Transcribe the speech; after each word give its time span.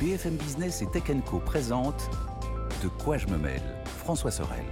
BFM 0.00 0.36
Business 0.36 0.80
et 0.80 0.86
Tech 0.86 1.04
Co 1.26 1.40
présente 1.40 2.08
De 2.82 2.88
quoi 2.88 3.18
je 3.18 3.26
me 3.26 3.36
mêle 3.36 3.60
François 3.84 4.30
Sorel. 4.30 4.64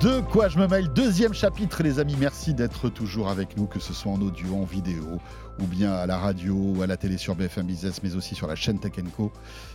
De 0.00 0.20
quoi 0.20 0.46
je 0.48 0.56
me 0.60 0.68
mêle 0.68 0.86
Deuxième 0.92 1.34
chapitre, 1.34 1.82
les 1.82 1.98
amis. 1.98 2.14
Merci 2.20 2.54
d'être 2.54 2.88
toujours 2.88 3.28
avec 3.28 3.56
nous, 3.56 3.66
que 3.66 3.80
ce 3.80 3.92
soit 3.92 4.12
en 4.12 4.20
audio, 4.20 4.54
en 4.54 4.62
vidéo, 4.62 5.18
ou 5.58 5.66
bien 5.66 5.92
à 5.92 6.06
la 6.06 6.16
radio, 6.16 6.54
ou 6.54 6.82
à 6.82 6.86
la 6.86 6.96
télé 6.96 7.18
sur 7.18 7.34
BFM 7.34 7.66
Business, 7.66 8.04
mais 8.04 8.14
aussi 8.14 8.36
sur 8.36 8.46
la 8.46 8.54
chaîne 8.54 8.78
Tech 8.78 8.92
Co. 9.16 9.32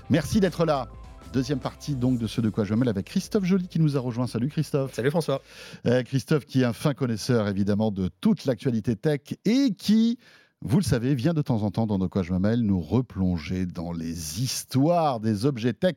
Merci 0.10 0.40
d'être 0.40 0.64
là. 0.64 0.88
Deuxième 1.34 1.60
partie 1.60 1.96
donc 1.96 2.18
de 2.18 2.28
ce 2.28 2.40
De 2.40 2.50
quoi 2.50 2.64
je 2.64 2.74
me 2.74 2.80
mêle 2.80 2.90
avec 2.90 3.08
Christophe 3.08 3.44
Joly 3.44 3.68
qui 3.68 3.82
nous 3.82 3.98
a 3.98 4.00
rejoint. 4.00 4.28
Salut 4.28 4.48
Christophe. 4.48 4.94
Salut 4.94 5.12
François. 5.12 5.42
Euh, 5.86 6.02
Christophe 6.04 6.46
qui 6.46 6.62
est 6.62 6.66
un 6.66 6.74
fin 6.74 6.94
connaisseur 6.94 7.50
évidemment 7.50 7.92
de 7.92 8.10
toute 8.22 8.46
l'actualité 8.46 8.96
tech 8.96 9.22
et 9.44 9.74
qui 9.78 10.18
vous 10.64 10.78
le 10.78 10.84
savez, 10.84 11.16
vient 11.16 11.34
de 11.34 11.42
temps 11.42 11.64
en 11.64 11.72
temps 11.72 11.88
dans 11.88 11.98
De 12.00 12.08
quoi 12.08 12.22
je 12.24 12.34
me 12.34 12.40
mêle 12.40 12.62
nous 12.62 12.80
replonger 12.82 13.66
dans 13.66 13.92
les 13.92 14.42
histoires 14.44 15.20
des 15.20 15.46
objets 15.46 15.74
tech. 15.74 15.96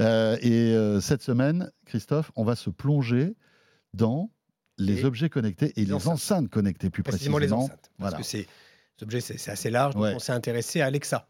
Euh, 0.00 0.36
et 0.42 0.74
euh, 0.74 1.00
cette 1.00 1.22
semaine, 1.22 1.70
Christophe, 1.86 2.30
on 2.36 2.44
va 2.44 2.54
se 2.56 2.70
plonger 2.70 3.34
dans 3.94 4.30
les 4.76 5.00
Et 5.00 5.04
objets 5.04 5.28
connectés 5.30 5.72
et 5.76 5.84
les, 5.84 5.92
enceintes. 5.92 6.12
enceintes. 6.14 6.48
connectées 6.50 6.90
plus 6.90 7.02
Précisément 7.02 7.36
précisément. 7.36 7.60
les 7.60 7.64
enceintes. 7.64 7.90
Parce 7.98 8.10
Voilà. 8.10 8.16
que 8.18 8.22
c'est, 8.22 8.46
cet 8.94 9.02
objet, 9.02 9.20
c'est, 9.20 9.50
assez 9.50 9.70
large. 9.70 9.94
Donc 9.94 10.02
Ouais. 10.04 10.12
on 10.14 10.18
s'est 10.18 10.32
intéressé 10.32 10.80
à 10.80 10.86
Alexa. 10.86 11.26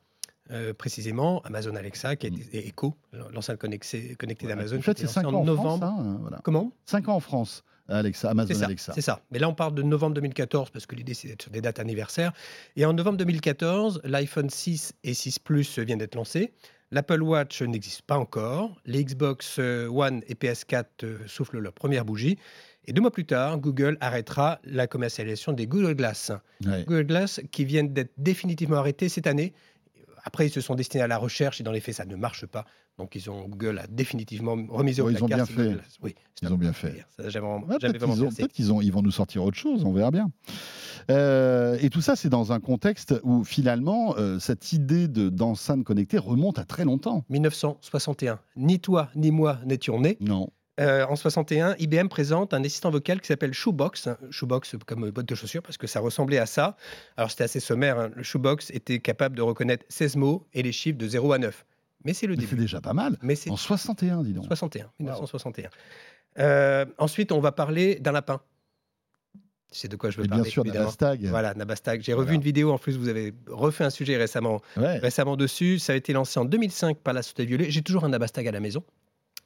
Euh, 0.51 0.73
précisément, 0.73 1.43
Amazon 1.45 1.75
Alexa, 1.77 2.17
qui 2.17 2.27
a 2.27 2.31
Mm. 2.31 2.37
et 2.55 2.69
Echo, 2.69 2.95
l'enceinte 3.33 3.59
connectée, 3.59 4.15
connectée 4.17 4.47
d'Amazon. 4.47 4.79
En 4.79 4.83
fait, 4.83 4.99
c'est 4.99 5.07
5 5.07 5.25
lancée 5.25 5.37
ans 5.37 5.41
en 5.41 5.45
novembre. 5.45 5.77
France. 5.87 6.01
hein, 6.01 6.19
voilà. 6.23 6.41
Comment? 6.43 6.73
5 6.87 7.09
ans 7.09 7.17
en 7.17 7.21
France, 7.21 7.65
Alexa, 7.89 8.31
Amazon 8.31 8.55
ça, 8.55 8.65
Alexa. 8.65 8.93
c'est 8.95 9.01
ça. 9.03 9.21
Mais 9.31 9.39
là, 9.39 9.49
on 9.49 9.55
parle 9.55 9.75
de 9.75 9.83
novembre 9.83 10.15
2014 10.15 10.71
parce 10.71 10.87
que 10.87 10.95
l'idée, 10.95 11.13
c'est 11.15 11.29
d'être 11.29 11.43
sur 11.43 11.51
des 11.51 11.61
dates 11.61 11.79
anniversaires. 11.79 12.33
Et 12.77 12.85
en 12.87 12.93
novembre 12.95 13.19
2014, 13.19 14.01
l'iPhone 14.05 14.49
6 14.51 14.95
et 15.05 15.13
6 15.15 15.39
Plus 15.39 15.79
viennent 15.79 15.99
d'être 15.99 16.15
lancés. 16.15 16.53
L'Apple 16.91 17.23
Watch 17.23 17.61
n'existe 17.61 18.01
pas 18.03 18.17
encore. 18.17 18.75
Les 18.87 19.05
Xbox 19.05 19.57
euh, 19.59 19.89
One 19.89 20.23
et 20.29 20.35
PS4 20.35 20.85
euh, 21.05 21.19
soufflent 21.27 21.59
leur 21.59 21.75
première 21.75 22.07
bougie. 22.07 22.39
Et 22.87 22.95
deux 22.95 23.03
mois 23.03 23.11
plus 23.11 23.27
tard, 23.27 23.59
Google 23.59 23.99
arrêtera 24.01 24.61
la 24.65 24.87
commercialisation 24.87 25.53
des 25.53 25.67
Google 25.67 25.95
Glass. 25.95 26.33
Ouais. 26.65 26.85
Google 26.87 27.05
Glass 27.05 27.41
qui 27.51 27.67
viennent 27.67 27.93
d'être 27.93 28.13
définitivement 28.17 28.77
arrêtés 28.79 29.11
cette 29.11 29.27
année. 29.27 29.53
Après, 30.29 30.47
ils 30.47 30.51
se 30.51 30.61
sont 30.61 30.75
destinés 30.75 31.03
à 31.03 31.07
la 31.07 31.17
recherche 31.17 31.59
et 31.59 31.65
dans 31.65 31.73
les 31.73 31.81
faits, 31.81 31.95
ça 31.95 32.05
ne 32.05 32.15
marche 32.15 32.45
pas. 32.45 32.67
Donc, 32.99 33.15
ils 33.15 33.31
ont 33.31 33.49
Google 33.49 33.79
a 33.79 33.87
définitivement 33.87 34.57
remisé 34.69 35.01
au 35.01 35.07
Bon, 35.07 35.11
ils 35.11 35.25
ont 35.25 35.27
bien 35.27 35.47
fait. 35.47 35.79
Oui, 36.03 36.15
Ils 36.43 36.53
ont 36.53 36.59
bien 36.59 36.75
fait. 36.75 37.03
Ça 37.17 37.23
vraiment- 37.31 37.61
Ouais, 37.61 37.79
peut-être 37.79 37.99
qu'ils 38.05 38.73
ont- 38.73 38.77
ont- 38.77 38.81
ils 38.83 38.93
vont 38.93 39.01
nous 39.01 39.11
sortir 39.11 39.43
autre 39.43 39.57
chose, 39.57 39.85
on 39.87 39.93
verra 39.95 40.11
bien. 40.11 40.31
Euh, 41.11 41.79
et 41.81 41.89
tout 41.89 42.03
ça, 42.03 42.15
c'est 42.15 42.29
dans 42.29 42.53
un 42.53 42.61
contexte 42.61 43.15
où 43.23 43.43
finalement, 43.43 44.17
euh, 44.19 44.39
cette 44.39 44.75
idée 44.75 45.09
de- 45.09 45.31
d'enceinte 45.31 45.83
connectée 45.83 46.19
remonte 46.19 46.59
à 46.59 46.65
très 46.65 46.85
longtemps. 46.85 47.25
1961. 47.31 48.39
Ni 48.57 48.81
toi 48.81 49.09
ni 49.15 49.31
moi 49.31 49.59
n'étions 49.65 49.99
nés. 49.99 50.19
Non. 50.21 50.51
Euh, 50.79 51.05
en 51.07 51.17
61, 51.17 51.75
IBM 51.79 52.07
présente 52.09 52.55
un 52.55 52.63
assistant 52.63 52.91
vocal 52.91 53.21
qui 53.21 53.27
s'appelle 53.27 53.53
Shoebox. 53.53 54.09
Shoebox 54.31 54.77
comme 54.87 55.11
boîte 55.11 55.27
de 55.27 55.35
chaussures 55.35 55.63
parce 55.63 55.77
que 55.77 55.87
ça 55.87 56.01
ressemblait 56.01 56.39
à 56.39 56.47
ça. 56.47 56.77
Alors 57.17 57.31
c'était 57.31 57.45
assez 57.45 57.61
sommaire. 57.61 57.99
hein. 57.99 58.11
Le 58.15 58.23
Shoebox 58.23 58.71
était 58.71 59.01
capable 59.01 59.37
de 59.37 59.43
reconnaître 59.43 59.85
16 59.89 60.17
mots 60.17 60.47
et 60.55 60.63
les 60.63 60.73
chiffres 60.73 60.99
de 60.99 61.09
0 61.09 61.33
à 61.33 61.39
9. 61.39 61.65
Mais 62.05 62.15
c'est 62.15 62.27
le 62.29 62.37
Mais 62.37 62.43
C'est 62.43 62.51
début. 62.51 62.63
déjà 62.63 62.81
pas 62.81 62.93
mal. 62.93 63.17
Mais 63.23 63.35
c'est 63.35 63.51
En 63.51 63.57
61, 63.57 64.23
dis 64.23 64.33
donc. 64.33 64.45
61, 64.47 64.89
1961. 65.01 65.69
Euh, 66.39 66.85
ensuite, 66.99 67.33
on 67.33 67.41
va 67.41 67.51
parler 67.51 67.97
d'un 67.97 68.13
lapin. 68.13 68.41
C'est 69.71 69.89
de 69.89 69.97
quoi 69.97 70.11
je 70.11 70.17
veux 70.19 70.25
Et 70.25 70.29
bien 70.29 70.37
parler, 70.39 70.51
sûr, 70.51 70.63
évidemment. 70.65 70.85
Nabastag. 70.85 71.25
Voilà, 71.27 71.55
Nabastag. 71.55 72.01
J'ai 72.03 72.13
revu 72.15 72.27
Voilà. 72.27 72.37
une 72.37 72.43
vidéo, 72.43 72.71
en 72.73 72.79
plus, 72.79 72.97
vous 72.97 73.09
avez 73.09 73.35
refait 73.49 73.85
un 73.85 73.91
sujet 73.91 74.17
récemment, 74.17 74.63
Ouais. 74.77 74.99
récemment 74.99 75.37
dessus. 75.37 75.79
Ça 75.81 75.93
a 75.93 75.97
été 75.97 76.13
lancé 76.13 76.39
en 76.39 76.45
2005 76.45 76.99
par 76.99 77.13
la 77.15 77.23
Société 77.23 77.45
Violet. 77.47 77.69
J'ai 77.71 77.83
toujours 77.83 78.05
un 78.05 78.09
Nabastag 78.11 78.47
à 78.47 78.53
la 78.53 78.61
maison. 78.61 78.83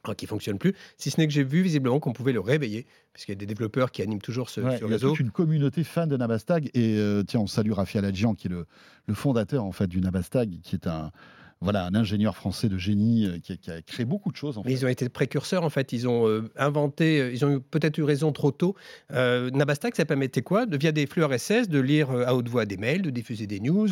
Hein, 0.05 0.13
qui 0.15 0.25
fonctionne 0.27 0.57
plus, 0.57 0.73
si 0.97 1.09
ce 1.11 1.19
n'est 1.19 1.27
que 1.27 1.33
j'ai 1.33 1.43
vu 1.43 1.61
visiblement 1.61 1.99
qu'on 1.99 2.13
pouvait 2.13 2.33
le 2.33 2.39
réveiller, 2.39 2.85
puisqu'il 3.13 3.31
y 3.31 3.35
a 3.35 3.39
des 3.39 3.45
développeurs 3.45 3.91
qui 3.91 4.01
animent 4.01 4.21
toujours 4.21 4.49
ce, 4.49 4.61
Ouais, 4.61 4.77
ce 4.77 4.83
il 4.83 4.87
y 4.87 4.89
a 4.89 4.93
réseau. 4.93 5.09
toute 5.11 5.19
une 5.19 5.31
communauté 5.31 5.83
fan 5.83 6.09
de 6.09 6.17
Nabastag 6.17 6.69
et 6.73 6.97
euh, 6.97 7.23
tiens 7.23 7.39
on 7.41 7.47
salue 7.47 7.71
Raphaël 7.71 8.05
Adjian 8.05 8.33
qui 8.35 8.47
est 8.47 8.51
le, 8.51 8.65
le 9.07 9.13
fondateur 9.13 9.63
en 9.63 9.71
fait 9.71 9.87
du 9.87 10.01
Nabastag 10.01 10.59
qui 10.63 10.75
est 10.75 10.87
un 10.87 11.11
voilà 11.61 11.85
un 11.85 11.95
ingénieur 11.95 12.35
français 12.35 12.67
de 12.67 12.77
génie 12.77 13.25
euh, 13.25 13.39
qui, 13.39 13.53
a, 13.53 13.55
qui 13.55 13.71
a 13.71 13.81
créé 13.81 14.05
beaucoup 14.05 14.31
de 14.33 14.35
choses 14.35 14.57
en 14.57 14.63
Mais 14.65 14.71
fait. 14.71 14.75
ils 14.81 14.85
ont 14.85 14.89
été 14.89 15.07
précurseurs, 15.07 15.63
en 15.63 15.69
fait. 15.69 15.93
Ils 15.93 16.09
ont 16.09 16.27
euh, 16.27 16.49
inventé, 16.57 17.21
euh, 17.21 17.31
ils 17.31 17.45
ont 17.45 17.55
eu- 17.55 17.61
peut-être 17.61 17.97
eu 17.97 18.03
raison 18.03 18.33
trop 18.33 18.51
tôt. 18.51 18.75
Nabastag, 19.11 19.95
ça 19.95 20.03
permettait 20.05 20.41
quoi? 20.41 20.65
De, 20.65 20.77
Via 20.77 20.91
des 20.91 21.07
flux 21.07 21.23
RSS, 21.23 21.69
de 21.69 21.79
lire 21.79 22.11
à 22.11 22.35
haute 22.35 22.49
voix 22.49 22.65
des 22.65 22.75
mails, 22.77 23.01
de 23.01 23.09
diffuser 23.09 23.47
des 23.47 23.61
news, 23.61 23.87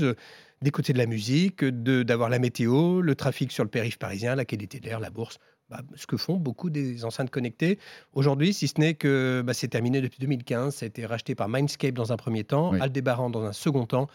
d'écouter 0.61 0.91
de 0.93 0.97
la 0.97 1.05
musique, 1.05 1.63
d'avoir 1.63 2.29
la 2.29 2.39
météo, 2.39 3.01
le 3.01 3.15
trafic 3.15 3.51
sur 3.53 3.63
le 3.63 3.69
périph' 3.69 3.97
parisien, 3.97 4.35
la 4.35 4.43
qualité 4.45 4.79
de 4.81 4.85
l'air, 4.87 4.99
la 4.99 5.09
bourse. 5.09 5.37
Bah, 5.71 5.79
ce 5.95 6.05
que 6.05 6.17
font 6.17 6.35
beaucoup 6.35 6.69
des 6.69 7.05
enceintes 7.05 7.29
connectées 7.29 7.79
aujourd'hui, 8.11 8.53
si 8.53 8.67
ce 8.67 8.73
n'est 8.77 8.93
que 8.93 9.41
bah, 9.45 9.53
c'est 9.53 9.69
terminé 9.69 10.01
depuis 10.01 10.19
2015. 10.19 10.75
Ça 10.75 10.85
a 10.85 10.87
été 10.87 11.05
racheté 11.05 11.33
par 11.33 11.47
Mindscape 11.47 11.93
dans 11.93 12.11
un 12.11 12.17
premier 12.17 12.43
temps, 12.43 12.73
Oui. 12.73 12.79
Aldebaran 12.81 13.29
dans 13.29 13.43
un 13.43 13.53
second 13.53 13.85
temps. 13.85 14.07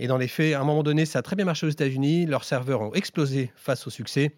Et 0.00 0.08
dans 0.08 0.18
les 0.18 0.26
faits, 0.26 0.54
à 0.54 0.60
un 0.60 0.64
moment 0.64 0.82
donné, 0.82 1.06
ça 1.06 1.20
a 1.20 1.22
très 1.22 1.36
bien 1.36 1.44
marché 1.44 1.64
aux 1.64 1.70
États-Unis. 1.70 2.26
Leurs 2.26 2.42
serveurs 2.42 2.80
ont 2.80 2.92
explosé 2.92 3.52
face 3.54 3.86
au 3.86 3.90
succès. 3.90 4.34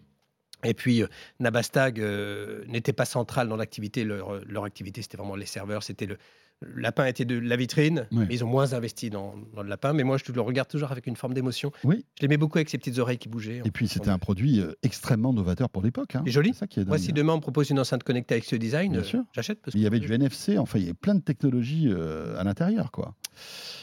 Et 0.63 0.75
puis, 0.75 1.01
euh, 1.01 1.07
Nabastag 1.39 1.99
euh, 1.99 2.63
n'était 2.67 2.93
pas 2.93 3.05
central 3.05 3.49
dans 3.49 3.55
l'activité. 3.55 4.03
Leur, 4.03 4.35
euh, 4.35 4.43
leur 4.47 4.63
activité, 4.63 5.01
c'était 5.01 5.17
vraiment 5.17 5.35
les 5.35 5.47
serveurs. 5.47 5.81
C'était 5.81 6.05
le, 6.05 6.17
le 6.61 6.81
lapin 6.81 7.05
était 7.05 7.25
de 7.25 7.37
la 7.39 7.55
vitrine. 7.55 8.07
Ouais. 8.11 8.25
Mais 8.27 8.35
ils 8.35 8.43
ont 8.43 8.47
moins 8.47 8.73
investi 8.73 9.09
dans, 9.09 9.35
dans 9.55 9.63
le 9.63 9.69
lapin. 9.69 9.93
Mais 9.93 10.03
moi, 10.03 10.17
je 10.17 10.31
le 10.31 10.41
regarde 10.41 10.67
toujours 10.67 10.91
avec 10.91 11.07
une 11.07 11.15
forme 11.15 11.33
d'émotion. 11.33 11.71
Oui. 11.83 12.05
Je 12.17 12.21
l'aimais 12.23 12.37
beaucoup 12.37 12.57
avec 12.57 12.69
ses 12.69 12.77
petites 12.77 12.97
oreilles 12.99 13.17
qui 13.17 13.29
bougeaient. 13.29 13.61
Et 13.65 13.71
puis 13.71 13.87
c'était 13.87 14.09
un 14.09 14.19
produit 14.19 14.59
euh, 14.59 14.73
extrêmement 14.83 15.33
novateur 15.33 15.69
pour 15.69 15.81
l'époque. 15.81 16.15
Hein. 16.15 16.23
Joli. 16.25 16.51
C'est 16.53 16.59
ça 16.59 16.67
qui 16.67 16.79
est 16.81 16.85
Moi, 16.85 16.97
si 16.97 17.13
demain 17.13 17.33
on 17.33 17.37
me 17.37 17.41
propose 17.41 17.69
une 17.69 17.79
enceinte 17.79 18.03
connectée 18.03 18.35
avec 18.35 18.45
ce 18.45 18.55
design, 18.55 18.97
euh, 18.97 19.21
j'achète. 19.33 19.59
Il 19.73 19.79
y 19.81 19.87
avait 19.87 19.99
du 19.99 20.11
NFC, 20.13 20.57
enfin 20.57 20.79
il 20.79 20.83
y 20.83 20.85
avait 20.85 20.93
plein 20.93 21.15
de 21.15 21.21
technologies 21.21 21.87
euh, 21.89 22.37
à 22.39 22.43
l'intérieur 22.43 22.91
quoi. 22.91 23.15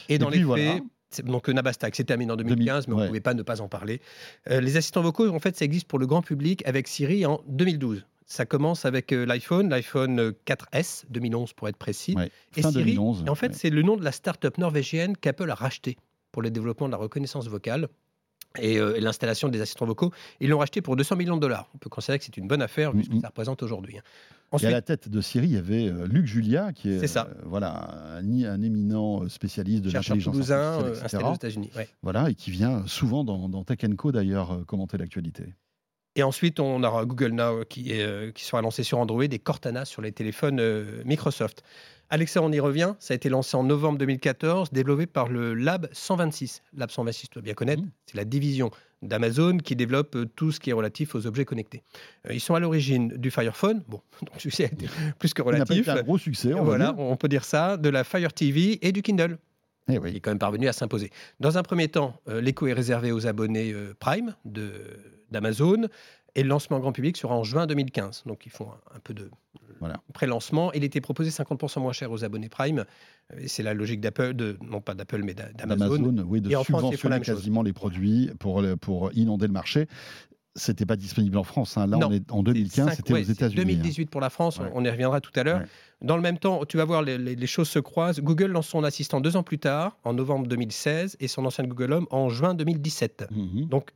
Et 0.09 0.17
dans 0.17 0.29
puis, 0.29 0.39
les 0.39 0.45
voilà. 0.45 0.73
faits, 0.73 0.83
c'est- 1.09 1.25
donc 1.25 1.47
Nabastag, 1.49 1.93
c'est 1.95 2.03
terminé 2.03 2.31
en 2.31 2.35
2015, 2.35 2.87
mais 2.87 2.93
on 2.93 2.97
ouais. 2.97 3.03
ne 3.03 3.07
pouvait 3.07 3.19
pas 3.21 3.33
ne 3.33 3.43
pas 3.43 3.61
en 3.61 3.67
parler. 3.67 4.01
Euh, 4.49 4.61
les 4.61 4.77
assistants 4.77 5.01
vocaux, 5.01 5.27
en 5.29 5.39
fait, 5.39 5.55
ça 5.55 5.65
existe 5.65 5.87
pour 5.87 5.99
le 5.99 6.05
grand 6.07 6.21
public 6.21 6.63
avec 6.65 6.87
Siri 6.87 7.25
en 7.25 7.41
2012. 7.47 8.05
Ça 8.29 8.45
commence 8.45 8.85
avec 8.85 9.13
euh, 9.13 9.25
l'iPhone, 9.25 9.69
l'iPhone 9.69 10.19
euh, 10.19 10.31
4S, 10.45 11.05
2011 11.09 11.53
pour 11.53 11.69
être 11.69 11.77
précis. 11.77 12.13
Ouais. 12.15 12.29
Et 12.57 12.61
Fin 12.61 12.71
Siri, 12.71 12.91
2011. 12.95 13.23
et 13.25 13.29
en 13.29 13.35
fait, 13.35 13.47
ouais. 13.47 13.53
c'est 13.53 13.69
le 13.69 13.81
nom 13.81 13.95
de 13.95 14.03
la 14.03 14.11
start-up 14.11 14.57
norvégienne 14.57 15.15
qu'Apple 15.15 15.49
a 15.49 15.55
racheté 15.55 15.97
pour 16.33 16.41
le 16.41 16.51
développement 16.51 16.87
de 16.87 16.91
la 16.91 16.97
reconnaissance 16.97 17.47
vocale 17.47 17.87
et, 18.59 18.79
euh, 18.79 18.95
et 18.97 18.99
l'installation 18.99 19.47
des 19.47 19.61
assistants 19.61 19.85
vocaux. 19.85 20.11
Ils 20.41 20.49
l'ont 20.49 20.57
racheté 20.59 20.81
pour 20.81 20.97
200 20.97 21.15
millions 21.15 21.37
de 21.37 21.41
dollars. 21.41 21.69
On 21.73 21.77
peut 21.77 21.89
considérer 21.89 22.19
que 22.19 22.25
c'est 22.25 22.35
une 22.35 22.47
bonne 22.49 22.61
affaire 22.61 22.91
vu 22.91 23.03
ce 23.05 23.09
que 23.09 23.19
ça 23.21 23.27
représente 23.29 23.63
aujourd'hui. 23.63 23.97
hein. 23.97 24.01
Et 24.03 24.51
à 24.51 24.55
Ensuite, 24.55 24.71
la 24.71 24.81
tête 24.81 25.07
de 25.09 25.21
Siri, 25.21 25.47
il 25.47 25.53
y 25.53 25.57
avait 25.57 25.87
euh, 25.87 26.05
Luc 26.07 26.25
Julia, 26.25 26.73
qui 26.73 26.89
est 26.89 26.99
C'est 26.99 27.07
ça. 27.07 27.29
euh, 27.29 27.41
voilà, 27.45 28.17
un, 28.17 28.43
un 28.43 28.61
éminent 28.61 29.23
euh, 29.23 29.29
spécialiste 29.29 29.83
de 29.83 29.91
l'intelligence 29.91 30.35
artificielle, 30.35 30.57
euh, 30.59 30.89
etc. 30.91 31.05
installé 31.05 31.23
aux 31.25 31.35
États-Unis. 31.35 31.69
ouais. 31.77 31.87
Voilà, 32.01 32.29
et 32.29 32.35
qui 32.35 32.51
vient 32.51 32.85
souvent 32.87 33.23
dans, 33.23 33.47
dans 33.49 33.63
Tech 33.63 33.79
Co 33.97 34.11
d'ailleurs 34.11 34.51
euh, 34.51 34.63
commenter 34.63 34.97
l'actualité. 34.97 35.53
Et 36.17 36.23
ensuite, 36.23 36.59
on 36.59 36.83
aura 36.83 37.05
Google 37.05 37.31
Now 37.31 37.63
qui, 37.69 37.91
est, 37.93 38.01
euh, 38.01 38.31
qui 38.31 38.43
sera 38.43 38.61
lancé 38.61 38.81
sur 38.81 38.97
Android 38.97 39.23
et 39.23 39.39
Cortana 39.39 39.85
sur 39.85 40.01
les 40.01 40.11
téléphones 40.11 40.59
euh, 40.59 41.03
Microsoft. 41.05 41.63
Alexa, 42.09 42.41
on 42.41 42.51
y 42.51 42.59
revient. 42.59 42.95
Ça 42.99 43.13
a 43.13 43.15
été 43.15 43.29
lancé 43.29 43.55
en 43.55 43.63
novembre 43.63 43.99
2014, 43.99 44.71
développé 44.71 45.05
par 45.05 45.27
le 45.27 45.53
Lab 45.53 45.87
126. 45.91 46.63
Lab 46.75 46.89
126, 46.89 47.27
tu 47.29 47.33
dois 47.35 47.43
bien 47.43 47.53
connaître. 47.53 47.83
Mhm. 47.83 47.89
C'est 48.07 48.17
la 48.17 48.25
division 48.25 48.71
d'Amazon 49.03 49.57
qui 49.57 49.75
développe 49.75 50.15
euh, 50.15 50.25
tout 50.25 50.51
ce 50.51 50.59
qui 50.59 50.71
est 50.71 50.73
relatif 50.73 51.13
aux 51.13 51.27
objets 51.27 51.45
connectés. 51.45 51.83
Euh, 52.27 52.33
ils 52.33 52.39
sont 52.39 52.55
à 52.55 52.59
l'origine 52.59 53.09
du 53.09 53.29
Fire 53.29 53.55
Phone. 53.55 53.83
Bon, 53.87 54.01
donc 54.21 54.41
succès 54.41 54.63
a 54.63 54.67
été 54.67 54.87
plus 55.19 55.35
que 55.35 55.43
Il 55.43 55.45
n'a 55.45 55.51
pas 55.51 55.73
relatif. 55.73 55.87
été 55.87 55.91
un 55.91 56.01
gros 56.01 56.17
succès, 56.17 56.53
on 56.53 56.63
Voilà, 56.63 56.95
on 56.97 57.15
peut 57.15 57.27
dire 57.27 57.43
ça, 57.43 57.77
de 57.77 57.89
la 57.89 58.03
Fire 58.03 58.33
TV 58.33 58.79
et 58.87 58.91
du 58.91 59.03
Kindle. 59.03 59.37
Eh 59.89 59.95
Il 60.09 60.15
est 60.17 60.19
quand 60.19 60.31
même 60.31 60.39
parvenu 60.39 60.67
à 60.67 60.73
s'imposer. 60.73 61.11
Dans 61.39 61.57
un 61.57 61.63
premier 61.63 61.87
temps, 61.87 62.19
euh, 62.27 62.41
l'écho 62.41 62.67
est 62.67 62.73
réservé 62.73 63.11
aux 63.11 63.25
abonnés 63.27 63.71
euh, 63.71 63.93
Prime 63.99 64.35
d'Amazon 65.31 65.87
et 66.35 66.43
le 66.43 66.49
lancement 66.49 66.79
grand 66.79 66.91
public 66.91 67.17
sera 67.17 67.35
en 67.35 67.43
juin 67.43 67.65
2015. 67.67 68.23
Donc 68.25 68.45
ils 68.45 68.51
font 68.51 68.69
un, 68.69 68.97
un 68.97 68.99
peu 68.99 69.13
de 69.13 69.29
Voilà. 69.79 70.01
pré-lancement. 70.13 70.71
Il 70.73 70.83
était 70.83 71.01
proposé 71.01 71.29
50% 71.31 71.79
moins 71.81 71.93
cher 71.93 72.11
aux 72.11 72.23
abonnés 72.23 72.49
Prime. 72.49 72.85
Euh, 73.33 73.39
Et 73.39 73.47
c'est 73.47 73.63
la 73.63 73.73
logique 73.73 74.01
d'Apple, 74.01 74.33
de, 74.33 74.57
non 74.61 74.81
pas 74.81 74.93
d'Apple 74.93 75.23
mais 75.23 75.33
d'a- 75.33 75.51
d'Amazon. 75.53 75.95
d'Amazon, 75.97 76.25
oui, 76.27 76.41
de 76.41 76.49
Et 76.49 76.53
France, 76.53 76.65
subventionner 76.65 77.23
chose. 77.23 77.35
quasiment 77.37 77.63
les 77.63 77.73
produits 77.73 78.29
pour 78.39 78.61
inonder 79.13 79.47
le 79.47 79.53
marché. 79.53 79.87
C'était 80.57 80.85
pas 80.85 80.95
disponible 80.97 81.37
en 81.37 81.43
France. 81.43 81.77
hein. 81.77 81.87
Là, 81.87 81.97
Non. 81.97 82.07
on 82.09 82.11
est 82.11 82.29
en 82.31 82.43
2015, 82.43 82.87
Cinq- 82.89 82.95
c'était 82.95 83.13
ouais, 83.13 83.21
aux 83.21 83.23
États-Unis. 83.31 83.61
hein. 83.61 83.63
2018 83.63 84.09
pour 84.09 84.19
la 84.21 84.29
France, 84.29 84.57
Ouais. 84.59 84.69
on 84.73 84.83
y 84.83 84.89
reviendra 84.89 85.21
tout 85.21 85.31
à 85.35 85.43
l'heure. 85.43 85.59
Ouais. 85.61 85.67
Dans 86.01 86.15
le 86.15 86.21
même 86.21 86.37
temps, 86.37 86.65
tu 86.65 86.77
vas 86.77 86.83
voir, 86.85 87.01
les, 87.03 87.17
les- 87.17 87.35
les 87.35 87.47
choses 87.47 87.69
se 87.69 87.79
croisent. 87.79 88.19
Google 88.19 88.47
lance 88.51 88.67
son 88.67 88.83
assistant 88.83 89.21
deux 89.21 89.37
ans 89.37 89.43
plus 89.43 89.59
tard, 89.59 89.97
en 90.03 90.13
novembre 90.13 90.47
2016, 90.47 91.15
et 91.19 91.27
son 91.27 91.45
ancien 91.45 91.63
Google 91.65 91.93
Home 91.93 92.07
en 92.11 92.29
juin 92.29 92.53
2017. 92.53 93.27
Mhm. 93.31 93.65
Donc, 93.67 93.91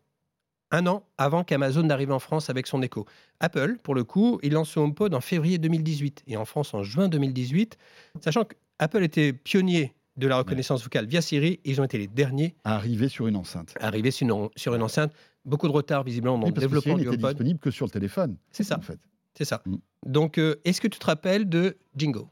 un 0.71 0.87
an 0.87 1.03
avant 1.17 1.43
qu'Amazon 1.43 1.83
n'arrive 1.83 2.11
en 2.11 2.19
France 2.19 2.49
avec 2.49 2.65
son 2.67 2.81
Echo. 2.81 3.05
Apple, 3.41 3.77
pour 3.83 3.93
le 3.93 4.03
coup, 4.05 4.39
il 4.41 4.53
lance 4.53 4.69
son 4.69 4.81
HomePod 4.81 5.13
en 5.13 5.19
février 5.21 5.57
2018 5.57 6.23
et 6.27 6.37
en 6.37 6.45
France 6.45 6.73
en 6.73 6.83
juin 6.83 7.09
2018, 7.09 7.77
sachant 8.21 8.45
qu'Apple 8.45 9.03
était 9.03 9.33
pionnier 9.33 9.93
de 10.17 10.27
la 10.27 10.37
reconnaissance 10.37 10.83
vocale 10.83 11.07
via 11.07 11.21
Siri. 11.21 11.59
Ils 11.65 11.81
ont 11.81 11.83
été 11.83 11.97
les 11.97 12.07
derniers 12.07 12.55
Arrivé 12.63 13.09
sur 13.09 13.27
une 13.27 13.35
enceinte. 13.35 13.73
à 13.79 13.87
arriver 13.87 14.11
sur 14.11 14.27
une, 14.27 14.49
sur 14.55 14.73
une 14.75 14.81
enceinte. 14.81 15.11
Beaucoup 15.45 15.67
de 15.67 15.73
retard 15.73 16.03
visiblement 16.03 16.37
dans 16.37 16.43
Oui, 16.45 16.49
le 16.49 16.53
parce 16.53 16.65
que 16.65 16.69
développement 16.69 16.93
Siri 16.95 17.03
du 17.03 17.09
n'était 17.09 17.15
HomePod. 17.23 17.35
disponible 17.35 17.59
que 17.59 17.71
sur 17.71 17.85
le 17.85 17.91
téléphone. 17.91 18.37
C'est 18.51 18.63
ça, 18.63 18.77
En 18.77 18.81
fait. 18.81 18.99
c'est 19.33 19.45
ça. 19.45 19.61
Mm. 19.65 19.75
Donc, 20.05 20.37
euh, 20.37 20.55
est-ce 20.65 20.79
que 20.81 20.87
tu 20.87 20.99
te 20.99 21.05
rappelles 21.05 21.49
de 21.49 21.77
Jingo? 21.95 22.29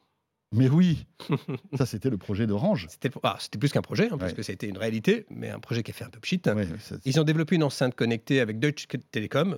Mais 0.52 0.68
oui, 0.70 1.06
ça 1.78 1.86
c'était 1.86 2.10
le 2.10 2.18
projet 2.18 2.48
d'Orange. 2.48 2.88
C'était 2.90 3.12
ah, 3.24 3.38
c'était 3.40 3.60
plus 3.60 3.72
qu'un 3.72 3.82
projet, 3.84 4.06
hein, 4.12 4.18
parce 4.18 4.32
Ouais. 4.32 4.36
que 4.38 4.42
c'était 4.44 4.68
une 4.68 4.78
réalité, 4.80 5.26
mais 5.30 5.50
un 5.50 5.60
projet 5.60 5.84
qui 5.84 5.92
a 5.92 5.94
fait 5.94 6.06
un 6.06 6.10
peu 6.10 6.20
pchit. 6.20 6.42
Ouais, 6.48 6.68
Ils 7.06 7.20
ont 7.20 7.24
développé 7.24 7.56
une 7.56 7.64
enceinte 7.64 7.94
connectée 7.96 8.40
avec 8.40 8.58
Deutsche 8.60 8.88
Telekom, 9.12 9.58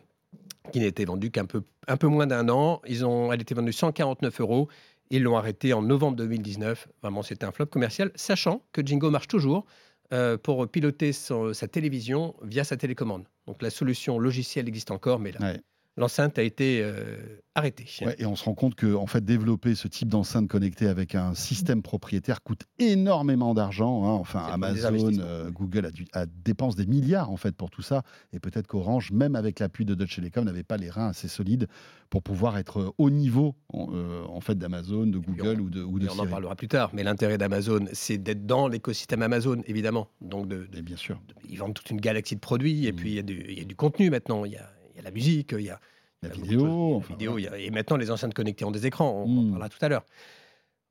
qui 0.73 0.79
n'a 0.81 0.87
été 0.87 1.05
vendue 1.05 1.31
qu'un 1.31 1.45
peu, 1.45 1.63
un 1.87 1.95
peu 1.97 2.07
moins 2.07 2.27
d'un 2.27 2.49
an. 2.49 2.81
Ils 2.87 3.05
ont, 3.05 3.31
elle 3.31 3.41
était 3.41 3.55
vendue 3.55 3.71
149 3.73 4.41
euros. 4.41 4.67
Ils 5.11 5.23
l'ont 5.23 5.37
arrêtée 5.37 5.71
en 5.73 5.81
novembre 5.81 6.17
2019. 6.17 6.87
Vraiment, 7.01 7.21
c'était 7.23 7.45
un 7.45 7.51
flop 7.53 7.67
commercial, 7.67 8.11
sachant 8.15 8.61
que 8.73 8.85
Jingo 8.85 9.09
marche 9.11 9.27
toujours 9.29 9.65
euh, 10.13 10.37
pour 10.37 10.67
piloter 10.69 11.13
son- 11.13 11.53
sa 11.53 11.69
télévision 11.69 12.35
via 12.43 12.65
sa 12.65 12.75
télécommande. 12.75 13.23
Donc 13.51 13.61
la 13.61 13.69
solution 13.69 14.17
logicielle 14.17 14.69
existe 14.69 14.91
encore, 14.91 15.19
mais 15.19 15.37
Ouais. 15.41 15.61
L'enceinte 15.97 16.39
a 16.39 16.43
été 16.43 16.81
euh, 16.81 17.17
arrêtée. 17.55 17.85
Ouais, 18.05 18.15
et 18.17 18.25
on 18.25 18.35
se 18.35 18.45
rend 18.45 18.53
compte 18.53 18.75
que 18.75 18.95
en 18.95 19.07
fait, 19.07 19.23
développer 19.23 19.75
ce 19.75 19.87
type 19.87 20.07
d'enceinte 20.07 20.47
connectée 20.47 20.87
avec 20.87 21.15
un 21.15 21.33
système 21.35 21.81
propriétaire 21.81 22.41
coûte 22.43 22.63
énormément 22.79 23.53
d'argent. 23.53 24.05
hein. 24.05 24.13
Enfin, 24.13 24.39
Amazon, 24.51 25.11
euh, 25.19 25.51
Google 25.51 25.85
a, 25.85 25.91
dû- 25.91 26.07
a 26.13 26.25
dépense 26.25 26.75
des 26.75 26.85
milliards 26.85 27.29
en 27.29 27.37
fait 27.37 27.55
pour 27.55 27.69
tout 27.69 27.81
ça. 27.81 28.03
Et 28.33 28.39
peut-être 28.39 28.67
qu'Orange, 28.67 29.11
même 29.11 29.35
avec 29.35 29.59
l'appui 29.59 29.85
de 29.85 29.93
Deutsche 29.95 30.15
Telekom, 30.15 30.45
n'avait 30.45 30.63
pas 30.63 30.77
les 30.77 30.89
reins 30.89 31.09
assez 31.09 31.27
solides 31.27 31.67
pour 32.09 32.23
pouvoir 32.23 32.57
être 32.57 32.93
au 32.97 33.09
niveau 33.09 33.55
en, 33.69 33.87
euh, 33.93 34.23
en 34.27 34.41
fait 34.41 34.55
d'Amazon, 34.57 35.07
de 35.07 35.17
Google 35.17 35.61
ou 35.61 35.69
de, 35.69 35.81
ou 35.83 35.99
de 35.99 36.07
on 36.09 36.19
en 36.19 36.27
parlera 36.27 36.55
plus 36.55 36.67
tard, 36.67 36.91
mais 36.93 37.03
l'intérêt 37.03 37.37
d'Amazon, 37.37 37.85
c'est 37.93 38.17
d'être 38.17 38.45
dans 38.45 38.67
l'écosystème 38.67 39.21
Amazon, 39.21 39.61
évidemment. 39.65 40.09
Donc, 40.21 40.47
de, 40.47 40.67
de- 40.71 40.81
bien 40.81 40.97
sûr, 40.97 41.21
de- 41.27 41.33
ils 41.49 41.57
vendent 41.57 41.73
toute 41.73 41.89
une 41.89 42.01
galaxie 42.01 42.35
de 42.35 42.39
produits, 42.41 42.85
et 42.87 42.91
Mhm. 42.91 42.97
puis 42.97 43.09
il 43.11 43.15
y, 43.15 43.19
a 43.19 43.23
du- 43.23 43.45
il 43.49 43.57
y 43.57 43.61
a 43.61 43.65
du 43.65 43.75
contenu 43.75 44.09
maintenant. 44.09 44.43
Il 44.45 44.51
y 44.53 44.57
a, 44.57 44.69
il 44.79 44.80
y 44.97 44.99
a 44.99 45.03
la 45.03 45.11
musique, 45.11 45.53
il 45.57 45.65
y 45.65 45.69
a 45.69 45.79
la 46.23 46.29
vidéo. 46.29 46.59
choses. 46.59 46.61
Il 46.61 46.63
y 46.63 46.65
a 46.65 46.67
la 46.67 46.95
enfin, 46.97 47.13
vidéo, 47.13 47.37
y 47.39 47.47
a- 47.47 47.57
et 47.57 47.69
maintenant, 47.71 47.97
les 47.97 48.11
enceintes 48.11 48.33
connectées 48.33 48.65
ont 48.65 48.71
des 48.71 48.85
écrans. 48.85 49.23
On 49.25 49.37
en 49.37 49.41
Mhm. 49.43 49.49
parlera 49.51 49.69
tout 49.69 49.77
à 49.81 49.89
l'heure. 49.89 50.05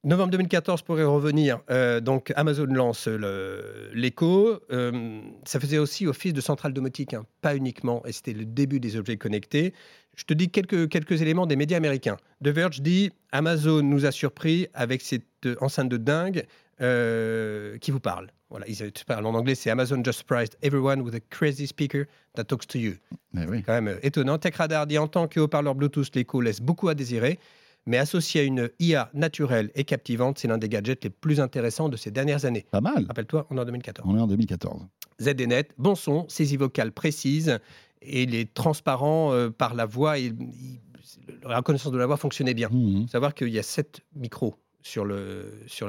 Novembre 0.03 0.31
2014, 0.31 0.81
pour 0.83 0.99
y 0.99 1.03
revenir, 1.05 1.61
euh, 1.71 2.01
donc 2.01 2.33
Amazon 2.35 2.65
lance 2.65 3.07
l'écho. 3.93 4.59
Euh, 4.73 5.21
ça 5.45 5.61
faisait 5.61 5.79
aussi 5.79 6.07
office 6.07 6.33
de 6.33 6.41
centrale 6.41 6.73
domotique, 6.73 7.15
hein, 7.15 7.25
pas 7.43 7.55
uniquement, 7.57 8.03
et 8.07 8.13
c'était 8.13 8.33
le 8.33 8.45
début 8.45 8.81
des 8.81 8.97
objets 8.97 9.17
connectés. 9.17 9.75
Je 10.17 10.25
te 10.25 10.35
dis 10.35 10.51
quelques, 10.51 10.89
quelques 10.89 11.23
éléments 11.23 11.47
des 11.47 11.57
médias 11.57 11.77
américains. 11.77 12.17
The 12.43 12.49
Verge 12.49 12.81
dit 12.81 13.11
Amazon 13.33 13.83
nous 13.83 14.07
a 14.07 14.11
surpris 14.11 14.69
avec 14.75 15.03
cette 15.03 15.25
euh, 15.47 15.55
enceinte 15.61 15.89
de 15.89 15.97
dingue 15.97 16.45
euh, 16.81 17.79
qui 17.79 17.91
vous 17.91 18.01
parle. 18.01 18.29
Voilà, 18.51 18.67
ils 18.69 18.77
parlent 19.07 19.27
en 19.27 19.35
anglais, 19.35 19.55
c'est 19.55 19.71
Amazon 19.71 20.03
just 20.05 20.19
surprised 20.19 20.57
everyone 20.63 21.03
with 21.03 21.15
a 21.15 21.21
crazy 21.31 21.67
speaker 21.67 22.07
that 22.35 22.45
talks 22.45 22.67
to 22.67 22.79
you 22.79 22.95
oui. 23.35 23.63
quand 23.63 23.73
même 23.73 23.89
euh, 23.89 23.99
étonnant. 24.03 24.39
TechRadar 24.39 24.87
dit 24.87 24.99
en 24.99 25.07
tant 25.07 25.29
que 25.29 25.39
haut-parleur 25.39 25.77
Bluetooth, 25.77 26.15
l'écho 26.15 26.41
laisse 26.41 26.61
beaucoup 26.61 26.89
à 26.89 26.95
désirer, 26.95 27.39
mais 27.87 27.97
associé 27.99 28.41
à 28.41 28.45
une 28.45 28.71
IA 28.81 29.09
naturelle 29.15 29.71
et 29.77 29.85
captivante, 29.85 30.39
c'est 30.39 30.49
l'un 30.49 30.59
des 30.59 30.69
gadgets 30.69 31.05
les 31.05 31.11
plus 31.11 31.41
intéressants 31.41 31.89
de 31.89 31.97
ces 31.97 32.11
dernières 32.11 32.45
années. 32.45 32.67
Pas 32.71 32.81
mal. 32.81 33.05
Rappelle-toi, 33.07 33.47
on 33.51 33.57
est 33.57 33.61
en 33.61 33.65
2014. 33.65 34.09
On 34.11 34.19
est 34.19 34.21
en 34.21 34.27
2014. 34.27 34.87
ZDNet, 35.21 35.69
bon 35.79 35.95
son, 35.95 36.29
saisie 36.29 36.57
vocale 36.57 36.93
précise, 36.93 37.59
et 38.03 38.23
il 38.23 38.35
est 38.35 38.53
transparent 38.53 39.33
euh, 39.33 39.51
par 39.51 39.75
la 39.75 39.87
voix, 39.87 40.19
et, 40.19 40.33
la 41.45 41.59
reconnaissance 41.59 41.93
de 41.93 41.99
la 41.99 42.07
voix 42.07 42.17
fonctionnait 42.17 42.55
bien. 42.55 42.69
Faut 42.69 43.07
savoir 43.09 43.35
qu'il 43.35 43.49
y 43.49 43.59
a 43.59 43.63
sept 43.63 44.01
micros 44.15 44.57
sur 44.83 45.05
le 45.05 45.53
sur 45.67 45.89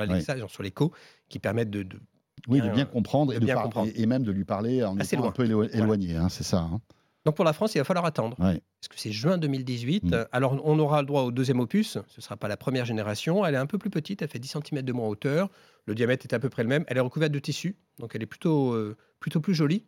sur 0.50 0.64
l'écho, 0.64 0.92
qui 1.30 1.40
permettent 1.40 1.70
de, 1.72 1.84
de- 1.84 2.00
Oui, 2.48 2.60
de 2.60 2.64
Bien, 2.66 2.74
bien 2.74 2.86
comprendre, 2.86 3.32
de 3.32 3.38
et, 3.38 3.40
de 3.40 3.46
bien 3.46 3.56
par- 3.56 3.64
comprendre. 3.66 3.92
et- 3.96 4.06
même 4.06 4.24
de 4.24 4.32
lui 4.32 4.46
parler 4.46 4.84
en 4.84 4.98
Assez 5.00 5.16
étant 5.16 5.28
un 5.28 5.32
peu 5.32 5.46
élo- 5.46 5.70
éloigné. 5.74 6.16
hein, 6.16 6.30
c'est 6.30 6.44
ça. 6.44 6.60
hein. 6.62 6.82
Donc 7.24 7.36
pour 7.36 7.46
la 7.46 7.54
France, 7.54 7.76
il 7.76 7.78
va 7.78 7.84
falloir 7.84 8.06
attendre. 8.06 8.36
Ouais. 8.40 8.60
Parce 8.80 8.88
que 8.90 8.96
c'est 9.00 9.12
juin 9.12 9.38
2018. 9.38 10.06
Mm. 10.06 10.26
Alors 10.32 10.60
on 10.66 10.80
aura 10.80 11.02
le 11.02 11.06
droit 11.08 11.22
au 11.22 11.32
deuxième 11.32 11.60
opus. 11.60 11.92
Ce 11.92 12.00
ne 12.00 12.22
sera 12.22 12.36
pas 12.36 12.48
la 12.48 12.58
première 12.58 12.84
génération. 12.86 13.46
Elle 13.46 13.54
est 13.54 13.58
un 13.60 13.68
peu 13.68 13.78
plus 13.78 13.92
petite. 13.92 14.24
Elle 14.24 14.28
fait 14.28 14.40
10 14.40 14.48
cm 14.58 14.82
de 14.82 14.92
moins 14.92 15.06
en 15.06 15.10
hauteur. 15.10 15.50
Le 15.86 15.94
diamètre 15.94 16.26
est 16.26 16.34
à 16.34 16.40
peu 16.40 16.50
près 16.50 16.64
le 16.64 16.70
même. 16.70 16.84
Elle 16.88 16.98
est 16.98 17.02
recouverte 17.02 17.32
de 17.32 17.38
tissu. 17.38 17.76
Donc 18.00 18.16
elle 18.16 18.24
est 18.24 18.26
plutôt, 18.26 18.74
euh, 18.74 18.98
plutôt 19.20 19.40
plus 19.40 19.54
jolie. 19.54 19.84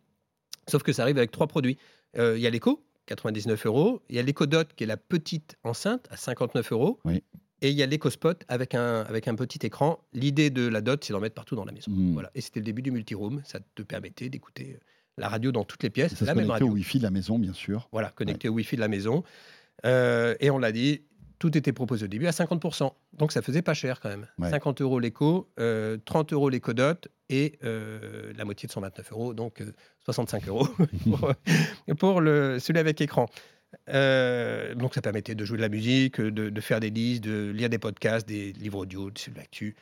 Sauf 0.68 0.84
que 0.84 0.92
ça 0.92 1.02
arrive 1.02 1.18
avec 1.18 1.32
trois 1.32 1.48
produits. 1.48 1.76
Euh, 2.16 2.36
Il 2.36 2.42
y 2.42 2.46
a 2.46 2.50
l'écho, 2.50 2.84
99 3.06 3.66
euros. 3.66 4.00
Il 4.08 4.14
y 4.14 4.20
a 4.20 4.22
l'écho 4.22 4.46
Dot, 4.46 4.72
qui 4.76 4.84
est 4.84 4.86
la 4.86 4.96
petite 4.96 5.56
enceinte, 5.64 6.06
à 6.12 6.16
59 6.16 6.70
euros. 6.70 7.00
Oui. 7.04 7.24
Et 7.64 7.70
il 7.70 7.76
y 7.76 7.82
a 7.82 7.86
l'écho 7.86 8.10
Spot 8.10 8.44
avec 8.48 8.74
un, 8.74 9.00
avec 9.08 9.26
un 9.26 9.34
petit 9.34 9.64
écran. 9.64 9.98
L'idée 10.12 10.50
de 10.50 10.68
la 10.68 10.82
Dot, 10.82 11.02
c'est 11.02 11.14
d'en 11.14 11.20
mettre 11.20 11.34
partout 11.34 11.56
dans 11.56 11.64
la 11.64 11.72
maison. 11.72 11.90
Mm. 11.90 12.12
Voilà. 12.12 12.30
Et 12.34 12.42
c'était 12.42 12.60
le 12.60 12.66
début 12.66 12.82
du 12.82 12.90
multiroom. 12.90 13.40
Ça 13.46 13.58
te 13.74 13.82
permettait 13.82 14.28
d'écouter 14.28 14.78
la 15.16 15.30
radio 15.30 15.50
dans 15.50 15.64
toutes 15.64 15.82
les 15.82 15.86
Et 15.86 15.90
pièces. 15.90 16.12
ça 16.12 16.18
se 16.18 16.24
la 16.26 16.34
même 16.34 16.44
connectait 16.44 16.52
radio. 16.64 16.68
au 16.68 16.72
Wi-Fi 16.72 16.98
de 16.98 17.04
la 17.04 17.10
maison, 17.10 17.38
bien 17.38 17.54
sûr. 17.54 17.88
Voilà, 17.90 18.10
connecté 18.10 18.50
au 18.50 18.52
Wi-Fi 18.52 18.76
de 18.76 18.82
la 18.82 18.88
maison. 18.88 19.24
Euh, 19.86 20.34
et 20.40 20.50
on 20.50 20.58
l'a 20.58 20.72
dit, 20.72 21.04
tout 21.38 21.56
était 21.56 21.72
proposé 21.72 22.04
au 22.04 22.08
début 22.08 22.26
à 22.26 22.32
50%. 22.32 22.92
Donc 23.14 23.32
ça 23.32 23.40
faisait 23.40 23.62
pas 23.62 23.72
cher 23.72 24.00
quand 24.00 24.10
même. 24.10 24.26
Ouais. 24.38 24.50
50 24.50 24.82
euros 24.82 24.98
l'écho, 25.00 25.50
euh, 25.58 25.96
30 26.04 26.34
euros 26.34 26.50
l'éco 26.50 26.74
dot 26.74 27.08
et 27.30 27.58
euh, 27.64 28.30
la 28.36 28.44
moitié 28.44 28.66
de 28.66 28.72
129 28.72 29.12
euros, 29.12 29.32
donc 29.32 29.62
euh, 29.62 29.72
65 30.04 30.48
euros 30.48 30.68
pour, 31.04 31.32
pour 31.98 32.20
le, 32.20 32.58
celui 32.58 32.78
avec 32.78 33.00
écran. 33.00 33.26
Euh, 33.88 34.74
donc 34.74 34.94
ça 34.94 35.02
permettait 35.02 35.34
de 35.34 35.44
jouer 35.44 35.56
de 35.56 35.62
la 35.62 35.68
musique, 35.68 36.20
de, 36.20 36.50
de 36.50 36.60
faire 36.60 36.80
des 36.80 36.90
listes, 36.90 37.24
de 37.24 37.50
lire 37.50 37.68
des 37.68 37.78
podcasts, 37.78 38.26
des 38.28 38.52
livres 38.52 38.78
audio, 38.78 39.10
de 39.10 39.16
l'actu. 39.36 39.74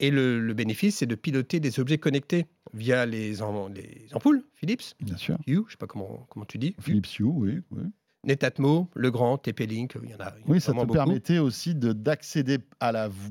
Et 0.00 0.10
le, 0.10 0.38
le 0.40 0.54
bénéfice, 0.54 0.96
c'est 0.98 1.06
de 1.06 1.14
piloter 1.16 1.58
des 1.60 1.80
objets 1.80 1.98
connectés 1.98 2.46
via 2.72 3.04
les, 3.06 3.42
am- 3.42 3.72
les 3.74 4.06
ampoules 4.14 4.44
Philips, 4.54 4.94
Bien 5.00 5.16
sûr. 5.16 5.36
Hue, 5.46 5.60
je 5.66 5.72
sais 5.72 5.76
pas 5.76 5.86
comment, 5.88 6.26
comment 6.30 6.44
tu 6.44 6.58
dis. 6.58 6.74
Philips 6.80 7.18
Hue, 7.18 7.24
oui. 7.24 7.58
oui. 7.72 7.82
Netatmo, 8.24 8.88
Legrand, 8.94 9.38
TP-Link, 9.38 9.96
il 10.02 10.10
y 10.10 10.14
en 10.14 10.18
a, 10.18 10.34
il 10.36 10.40
y 10.40 10.44
en 10.44 10.48
a 10.48 10.50
Oui, 10.50 10.60
ça 10.60 10.72
te 10.72 10.76
beaucoup. 10.76 10.92
permettait 10.92 11.38
aussi 11.38 11.74
de- 11.74 11.92
d'accéder 11.92 12.58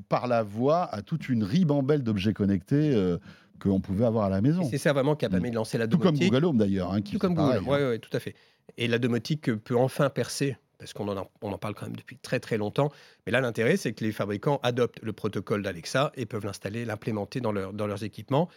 par 0.09 0.27
la 0.27 0.43
voix 0.43 0.83
à 0.93 1.01
toute 1.01 1.29
une 1.29 1.43
ribambelle 1.43 2.03
d'objets 2.03 2.33
connectés 2.33 2.93
euh, 2.93 3.17
que 3.59 3.67
l'on 3.69 3.79
pouvait 3.79 4.05
avoir 4.05 4.25
à 4.25 4.29
la 4.29 4.41
maison. 4.41 4.63
C'est 4.69 4.77
ça 4.77 4.93
vraiment 4.93 5.15
qui 5.15 5.25
a 5.25 5.29
permis 5.29 5.51
de 5.51 5.55
lancer 5.55 5.77
la 5.77 5.87
Tout 5.87 5.97
comme 5.97 6.15
domotique. 6.15 6.31
Google 6.31 6.45
Home 6.45 6.57
d'ailleurs. 6.57 6.91
hein, 6.93 7.01
Tout 7.01 7.17
comme 7.19 7.33
Google, 7.35 7.59
ouais, 7.67 7.75
hein. 7.83 7.89
ouais, 7.89 7.99
tout 7.99 8.15
à 8.15 8.19
fait. 8.19 8.33
Et 8.77 8.87
la 8.87 8.99
domotique 8.99 9.53
peut 9.55 9.75
enfin 9.77 10.09
percer, 10.09 10.57
parce 10.77 10.93
qu'on 10.93 11.07
en, 11.15 11.29
on 11.41 11.51
en 11.51 11.57
parle 11.57 11.73
quand 11.73 11.85
même 11.85 11.95
depuis 11.95 12.17
très 12.17 12.39
très 12.39 12.57
longtemps. 12.57 12.91
Mais 13.25 13.31
là, 13.31 13.41
l'intérêt, 13.41 13.77
c'est 13.77 13.93
que 13.93 14.03
les 14.03 14.11
fabricants 14.11 14.59
adoptent 14.63 15.01
le 15.01 15.13
protocole 15.13 15.63
d'Alexa 15.63 16.11
et 16.15 16.25
peuvent 16.25 16.45
l'installer, 16.45 16.85
l'implémenter 16.85 17.39
dans, 17.41 17.51
leur- 17.51 17.73
dans 17.73 17.87
leurs 17.87 18.03
équipements. 18.03 18.49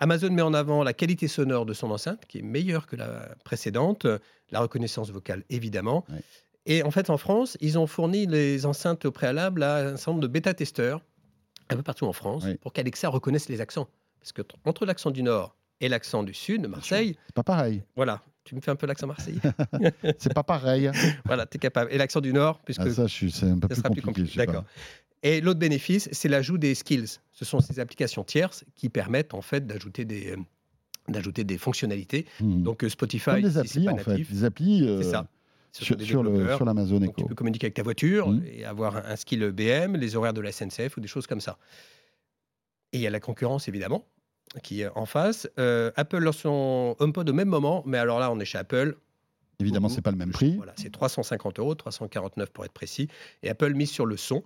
Amazon 0.00 0.30
met 0.32 0.42
en 0.42 0.52
avant 0.52 0.82
la 0.82 0.92
qualité 0.92 1.28
sonore 1.28 1.64
de 1.64 1.72
son 1.72 1.90
enceinte, 1.92 2.26
qui 2.26 2.38
est 2.38 2.42
meilleure 2.42 2.86
que 2.86 2.96
la 2.96 3.34
précédente, 3.44 4.06
la 4.50 4.60
reconnaissance 4.60 5.10
vocale 5.10 5.44
évidemment. 5.48 6.04
Ouais. 6.10 6.20
Et 6.66 6.82
en 6.82 6.90
fait, 6.90 7.08
en 7.08 7.16
France, 7.18 7.56
ils 7.60 7.78
ont 7.78 7.86
fourni 7.86 8.26
les 8.26 8.66
enceintes 8.66 9.04
au 9.04 9.12
préalable 9.12 9.62
à 9.62 9.76
un 9.76 9.96
certain 9.96 10.12
nombre 10.12 10.22
de 10.22 10.28
bêta-testeurs, 10.28 11.00
un 11.70 11.76
peu 11.76 11.82
partout 11.82 12.06
en 12.06 12.12
France, 12.12 12.44
pour 12.60 12.72
qu'Alexa 12.72 13.08
reconnaisse 13.08 13.48
les 13.48 13.60
accents. 13.60 13.88
Parce 14.20 14.32
que 14.32 14.42
entre 14.64 14.84
l'accent 14.86 15.10
du 15.10 15.22
Nord 15.22 15.56
et 15.80 15.88
l'accent 15.88 16.22
du 16.22 16.34
Sud, 16.34 16.66
Marseille, 16.68 17.16
C'est 17.26 17.34
pas 17.34 17.42
pareil. 17.44 17.82
voilà, 17.96 18.22
tu 18.44 18.54
me 18.54 18.60
fais 18.60 18.70
un 18.70 18.76
peu 18.76 18.86
l'accent 18.86 19.06
marseillais. 19.06 19.40
C'est 20.18 20.34
pas 20.34 20.42
pareil. 20.42 20.90
voilà, 21.24 21.46
tu 21.46 21.56
es 21.56 21.60
capable. 21.60 21.92
Et 21.92 21.98
l'accent 21.98 22.20
du 22.20 22.32
Nord, 22.32 22.60
puisque 22.60 22.80
Ah, 22.82 22.90
ça, 22.90 23.06
je 23.06 23.12
suis- 23.12 23.30
c'est 23.30 23.46
un 23.46 23.58
peu 23.58 23.68
plus 23.68 24.02
compliqué. 24.02 24.36
D'accord. 24.36 24.64
Et 25.22 25.40
l'autre 25.40 25.60
bénéfice, 25.60 26.08
c'est 26.12 26.28
l'ajout 26.28 26.58
des 26.58 26.74
skills. 26.74 27.18
Ce 27.30 27.44
sont 27.44 27.60
ces 27.60 27.78
applications 27.78 28.24
tierces 28.24 28.64
qui 28.74 28.88
permettent 28.88 29.34
en 29.34 29.40
fait 29.42 29.64
d'ajouter 29.66 30.04
des, 30.04 30.32
euh, 30.32 30.36
d'ajouter 31.08 31.44
des 31.44 31.58
fonctionnalités. 31.58 32.26
Mhm. 32.40 32.62
Donc 32.64 32.82
euh, 32.82 32.88
Spotify, 32.88 33.24
Comme 33.30 33.42
des 33.42 33.48
si 33.48 33.52
c'est 33.54 33.60
applis 33.60 33.84
pas 33.84 33.92
en 33.92 33.96
fait. 33.98 34.10
natif, 34.10 34.32
Des 34.32 34.44
applis 34.44 34.82
euh, 34.88 35.00
c'est 35.02 35.10
ça. 35.10 35.28
Ce 35.70 35.84
sur, 35.84 35.98
sur 36.02 36.22
le, 36.22 36.30
développeurs. 36.30 36.56
sur 36.56 36.64
l'Amazon 36.66 36.98
Donc, 37.00 37.14
tu 37.14 37.20
Echo. 37.20 37.28
peux 37.28 37.34
communiquer 37.36 37.66
avec 37.66 37.74
ta 37.74 37.82
voiture 37.84 38.28
Mhm. 38.28 38.44
et 38.52 38.64
avoir 38.64 38.96
un, 38.96 39.04
un 39.06 39.16
skill 39.16 39.52
BM, 39.52 39.96
les 39.96 40.16
horaires 40.16 40.34
de 40.34 40.40
la 40.40 40.50
SNCF 40.52 40.96
ou 40.96 41.00
des 41.00 41.08
choses 41.08 41.26
comme 41.28 41.40
ça. 41.40 41.56
Et 42.92 42.98
il 42.98 43.00
y 43.00 43.06
a 43.06 43.10
la 43.10 43.20
concurrence, 43.20 43.68
évidemment, 43.68 44.04
qui 44.62 44.82
est 44.82 44.88
en 44.94 45.06
face. 45.06 45.48
Euh, 45.58 45.90
Apple 45.96 46.18
lance 46.18 46.38
son 46.38 46.96
HomePod 46.98 47.28
au 47.28 47.32
même 47.32 47.48
moment, 47.48 47.82
mais 47.86 47.98
alors 47.98 48.20
là, 48.20 48.30
on 48.30 48.38
est 48.40 48.44
chez 48.44 48.58
Apple. 48.58 48.96
Évidemment, 49.60 49.88
c'est 49.88 50.02
pas 50.02 50.10
le 50.10 50.16
même 50.16 50.32
prix. 50.32 50.56
Voilà, 50.56 50.72
c'est 50.76 50.90
350 50.90 51.58
euros, 51.58 51.74
349 51.74 52.50
pour 52.50 52.64
être 52.64 52.72
précis. 52.72 53.08
Et 53.42 53.50
Apple 53.50 53.74
mise 53.74 53.90
sur 53.90 54.06
le 54.06 54.16
son. 54.16 54.42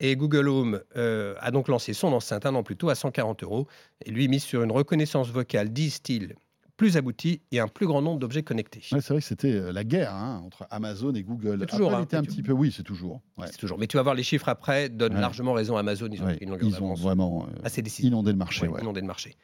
Et 0.00 0.14
Google 0.16 0.48
Home 0.48 0.82
euh, 0.96 1.34
a 1.40 1.50
donc 1.50 1.68
lancé 1.68 1.94
son 1.94 2.12
enceinte 2.12 2.44
un 2.44 2.54
an 2.54 2.62
plus 2.62 2.76
tôt 2.76 2.90
à 2.90 2.94
140 2.94 3.42
euros. 3.44 3.66
Et 4.04 4.10
lui 4.10 4.28
mise 4.28 4.42
sur 4.42 4.62
une 4.62 4.72
reconnaissance 4.72 5.28
vocale, 5.28 5.72
disent-ils, 5.72 6.34
plus 6.76 6.96
aboutie 6.96 7.40
et 7.52 7.60
un 7.60 7.68
plus 7.68 7.86
grand 7.86 8.02
nombre 8.02 8.18
d'objets 8.18 8.42
connectés. 8.42 8.82
Ouais, 8.92 9.00
c'est 9.00 9.10
vrai 9.14 9.20
que 9.20 9.26
c'était 9.26 9.52
euh, 9.52 9.72
la 9.72 9.82
guerre 9.84 10.12
hein, 10.14 10.42
entre 10.44 10.66
Amazon 10.70 11.14
et 11.14 11.22
Google. 11.22 11.58
C'est 11.60 11.66
toujours, 11.66 11.90
Apple 11.90 12.00
hein, 12.00 12.04
était 12.04 12.16
un 12.16 12.22
petit 12.22 12.42
peu, 12.42 12.52
oui, 12.52 12.72
c'est 12.76 12.82
toujours. 12.82 13.22
Ouais. 13.38 13.46
C'est 13.50 13.56
toujours. 13.58 13.78
Mais 13.78 13.86
tu 13.86 13.96
vas 13.96 14.02
voir 14.02 14.14
les 14.14 14.22
chiffres 14.22 14.48
après, 14.48 14.88
donnent 14.88 15.14
Ouais. 15.14 15.20
largement 15.20 15.52
raison 15.54 15.76
à 15.76 15.80
Amazon. 15.80 16.08
Ils 16.12 16.22
ont 16.22 16.28
une 16.40 16.50
longueur 16.50 16.68
Ils 16.68 16.82
ont 16.82 16.94
vraiment 16.94 17.44
euh, 17.48 17.60
assez 17.64 17.82
décisive. 17.82 18.06
inondé 18.08 18.30
le 18.32 18.38
marché. 18.38 18.66
Inondé 18.80 19.00
le 19.00 19.06
marché. 19.06 19.36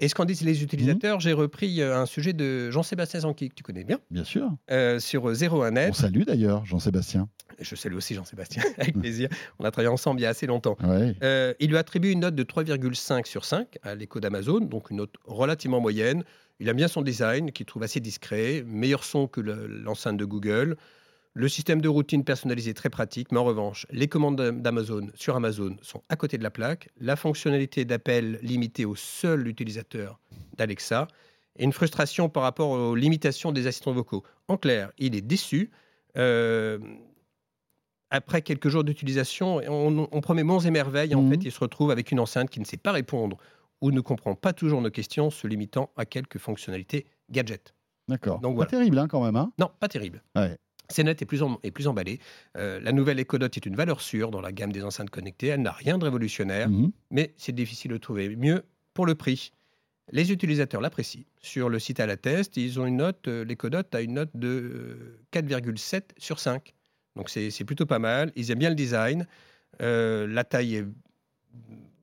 Et 0.00 0.08
ce 0.08 0.14
qu'en 0.16 0.24
disent 0.24 0.42
les 0.42 0.62
utilisateurs, 0.64 1.20
j'ai 1.20 1.32
repris 1.32 1.80
euh, 1.80 1.96
un 1.96 2.04
sujet 2.06 2.32
de 2.32 2.68
Jean-Sébastien 2.70 3.20
Zanqui, 3.20 3.48
que 3.50 3.54
tu 3.54 3.62
connais 3.62 3.84
bien, 3.84 4.00
Bien 4.10 4.24
sûr. 4.24 4.50
euh, 4.72 4.98
sur 4.98 5.30
01net. 5.30 5.90
On 5.90 5.92
salue 5.92 6.22
d'ailleurs 6.24 6.66
Jean-Sébastien. 6.66 7.28
Je 7.60 7.76
salue 7.76 7.94
aussi 7.94 8.12
Jean-Sébastien, 8.14 8.64
avec 8.78 8.98
plaisir. 8.98 9.28
On 9.60 9.64
a 9.64 9.70
travaillé 9.70 9.88
ensemble 9.88 10.18
il 10.18 10.24
y 10.24 10.26
a 10.26 10.30
assez 10.30 10.46
longtemps. 10.46 10.76
Ouais. 10.82 11.14
Euh, 11.22 11.54
il 11.60 11.70
lui 11.70 11.76
attribue 11.76 12.10
une 12.10 12.20
note 12.20 12.34
de 12.34 12.42
3,5 12.42 13.24
sur 13.26 13.44
5 13.44 13.78
à 13.84 13.94
l'écho 13.94 14.18
d'Amazon, 14.18 14.58
donc 14.62 14.90
une 14.90 14.96
note 14.96 15.14
relativement 15.26 15.80
moyenne. 15.80 16.24
Il 16.60 16.68
aime 16.68 16.76
bien 16.76 16.88
son 16.88 17.02
design, 17.02 17.50
qu'il 17.52 17.66
trouve 17.66 17.82
assez 17.82 18.00
discret, 18.00 18.62
meilleur 18.66 19.04
son 19.04 19.26
que 19.26 19.40
le- 19.40 19.66
l'enceinte 19.66 20.16
de 20.16 20.24
Google. 20.24 20.76
Le 21.36 21.48
système 21.48 21.80
de 21.80 21.88
routine 21.88 22.22
personnalisé 22.22 22.74
très 22.74 22.90
pratique, 22.90 23.32
mais 23.32 23.38
en 23.38 23.44
revanche, 23.44 23.86
les 23.90 24.06
commandes 24.06 24.36
d'Am- 24.36 24.62
d'Amazon 24.62 25.08
sur 25.16 25.34
Amazon 25.34 25.76
sont 25.82 26.00
à 26.08 26.14
côté 26.14 26.38
de 26.38 26.44
la 26.44 26.50
plaque. 26.52 26.90
La 27.00 27.16
fonctionnalité 27.16 27.84
d'appel 27.84 28.38
limitée 28.40 28.84
au 28.84 28.94
seul 28.94 29.48
utilisateur 29.48 30.20
d'Alexa 30.56 31.08
et 31.56 31.64
une 31.64 31.72
frustration 31.72 32.28
par 32.28 32.44
rapport 32.44 32.70
aux 32.70 32.94
limitations 32.94 33.50
des 33.50 33.66
assistants 33.66 33.92
vocaux. 33.92 34.22
En 34.46 34.56
clair, 34.56 34.92
il 34.98 35.16
est 35.16 35.22
déçu. 35.22 35.72
Euh, 36.16 36.78
après 38.10 38.42
quelques 38.42 38.68
jours 38.68 38.84
d'utilisation, 38.84 39.56
on, 39.66 40.08
on 40.12 40.20
promet 40.20 40.44
monts 40.44 40.60
et 40.60 40.70
merveilles. 40.70 41.16
En 41.16 41.22
Mhm. 41.22 41.30
fait, 41.30 41.44
il 41.46 41.50
se 41.50 41.58
retrouve 41.58 41.90
avec 41.90 42.12
une 42.12 42.20
enceinte 42.20 42.48
qui 42.48 42.60
ne 42.60 42.64
sait 42.64 42.76
pas 42.76 42.92
répondre 42.92 43.38
ou 43.84 43.90
ne 43.92 44.00
comprend 44.00 44.34
pas 44.34 44.54
toujours 44.54 44.80
nos 44.80 44.90
questions, 44.90 45.28
se 45.30 45.46
limitant 45.46 45.90
à 45.96 46.06
quelques 46.06 46.38
fonctionnalités 46.38 47.04
gadget. 47.30 47.74
D'accord. 48.08 48.40
Donc 48.40 48.56
Pas 48.58 48.64
terrible 48.66 48.98
hein, 48.98 49.08
quand 49.08 49.22
même. 49.22 49.36
Hein 49.36 49.52
Non, 49.58 49.70
pas 49.78 49.88
terrible. 49.88 50.22
Ouais. 50.34 50.56
CNET 50.88 51.12
est 51.20 51.26
plus, 51.26 51.42
en- 51.42 51.58
est 51.62 51.70
plus 51.70 51.86
emballé. 51.86 52.18
Euh, 52.56 52.80
la 52.80 52.92
nouvelle 52.92 53.18
Echo 53.20 53.36
Dot 53.38 53.54
est 53.56 53.66
une 53.66 53.76
valeur 53.76 54.00
sûre 54.00 54.30
dans 54.30 54.40
la 54.40 54.52
gamme 54.52 54.72
des 54.72 54.82
enceintes 54.84 55.10
connectées. 55.10 55.48
Elle 55.48 55.60
n'a 55.62 55.72
rien 55.72 55.98
de 55.98 56.04
révolutionnaire, 56.04 56.70
Mhm. 56.70 56.92
mais 57.10 57.34
c'est 57.36 57.52
difficile 57.54 57.90
de 57.90 57.98
trouver 57.98 58.34
mieux 58.36 58.62
pour 58.94 59.04
le 59.04 59.14
prix. 59.14 59.52
Les 60.12 60.32
utilisateurs 60.32 60.80
l'apprécient. 60.80 61.24
Sur 61.40 61.68
le 61.68 61.78
site 61.78 62.00
à 62.00 62.06
la 62.06 62.16
test, 62.16 62.56
ils 62.56 62.80
ont 62.80 62.86
une 62.86 62.96
note, 62.98 63.28
euh, 63.28 63.44
a 63.92 64.00
une 64.00 64.14
note 64.14 64.30
de 64.34 64.48
euh, 64.48 65.18
4,7 65.30 66.12
sur 66.18 66.38
5. 66.38 66.74
Donc 67.16 67.28
c'est 67.30 67.50
c'est 67.50 67.64
plutôt 67.64 67.86
pas 67.86 67.98
mal. 67.98 68.32
Ils 68.36 68.50
aiment 68.50 68.58
bien 68.60 68.70
le 68.70 68.74
design. 68.76 69.26
Euh, 69.82 70.26
la 70.26 70.44
taille 70.44 70.76
est 70.76 70.84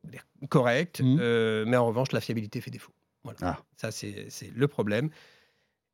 mm, 0.03 0.47
correcte, 0.47 1.01
Mhm. 1.01 1.17
euh, 1.21 1.65
mais 1.67 1.77
en 1.77 1.85
revanche, 1.85 2.11
la 2.11 2.21
fiabilité 2.21 2.61
fait 2.61 2.71
défaut. 2.71 2.91
Voilà. 3.23 3.37
Ah. 3.41 3.59
Ça, 3.77 3.91
c'est 3.91 4.27
le 4.55 4.67
problème. 4.67 5.09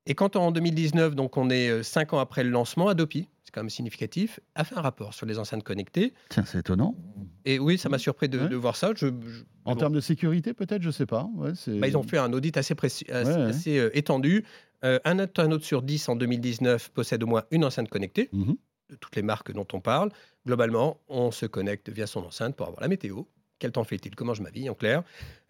Et 0.05 0.15
quand 0.15 0.37
en 0.37 0.51
2019, 0.51 1.15
donc 1.15 1.35
on 1.35 1.49
est 1.49 1.83
5 1.83 2.13
ans 2.13 2.19
après 2.19 2.45
le 2.45 2.49
lancement, 2.49 2.87
Adopi, 2.87 3.27
c'est 3.43 3.51
quand 3.53 3.59
même 3.61 3.69
significatif, 3.69 4.39
a 4.55 4.63
fait 4.63 4.75
un 4.77 4.81
rapport 4.81 5.13
sur 5.13 5.25
les 5.25 5.37
enceintes 5.37 5.63
connectées. 5.63 6.13
Tiens, 6.29 6.45
c'est 6.45 6.59
étonnant. 6.59 6.95
Et 7.43 7.59
oui, 7.59 7.77
ça 7.77 7.89
m'a 7.89 7.97
surpris 7.97 8.29
de, 8.29 8.39
Ouais. 8.39 8.47
de 8.47 8.55
voir 8.55 8.77
ça. 8.77 8.91
Je, 8.95 9.07
je- 9.07 9.43
En 9.65 9.73
bon. 9.73 9.79
termes 9.79 9.93
de 9.93 9.99
sécurité, 9.99 10.53
peut-être, 10.53 10.81
je 10.81 10.91
sais 10.91 11.05
pas. 11.05 11.27
Ouais, 11.35 11.51
Bah, 11.79 11.87
ils 11.89 11.97
ont 11.97 12.03
fait 12.03 12.17
un 12.17 12.31
audit 12.31 12.55
assez, 12.55 12.73
précis, 12.75 13.05
assez, 13.11 13.31
Ouais, 13.31 13.35
ouais. 13.37 13.43
assez, 13.49 13.77
euh, 13.77 13.89
étendu. 13.97 14.45
Euh, 14.85 14.99
un 15.03 15.19
internaute 15.19 15.63
sur 15.65 15.81
10 15.81 16.07
en 16.07 16.15
2019 16.15 16.89
possède 16.91 17.21
au 17.23 17.27
moins 17.27 17.43
une 17.51 17.65
enceinte 17.65 17.89
connectée, 17.89 18.29
Mhm. 18.31 18.55
de 18.89 18.95
toutes 18.95 19.17
les 19.17 19.23
marques 19.23 19.51
dont 19.51 19.67
on 19.73 19.81
parle. 19.81 20.09
Globalement, 20.45 21.01
on 21.09 21.31
se 21.31 21.45
connecte 21.45 21.89
via 21.89 22.07
son 22.07 22.23
enceinte 22.23 22.55
pour 22.55 22.67
avoir 22.67 22.79
la 22.81 22.87
météo. 22.87 23.23
Quel 23.59 23.71
temps 23.71 23.83
fait-il? 23.83 24.15
Comment 24.15 24.33
je 24.33 24.43
ma 24.43 24.49
vie, 24.51 24.69
en 24.69 24.75
clair? 24.75 25.03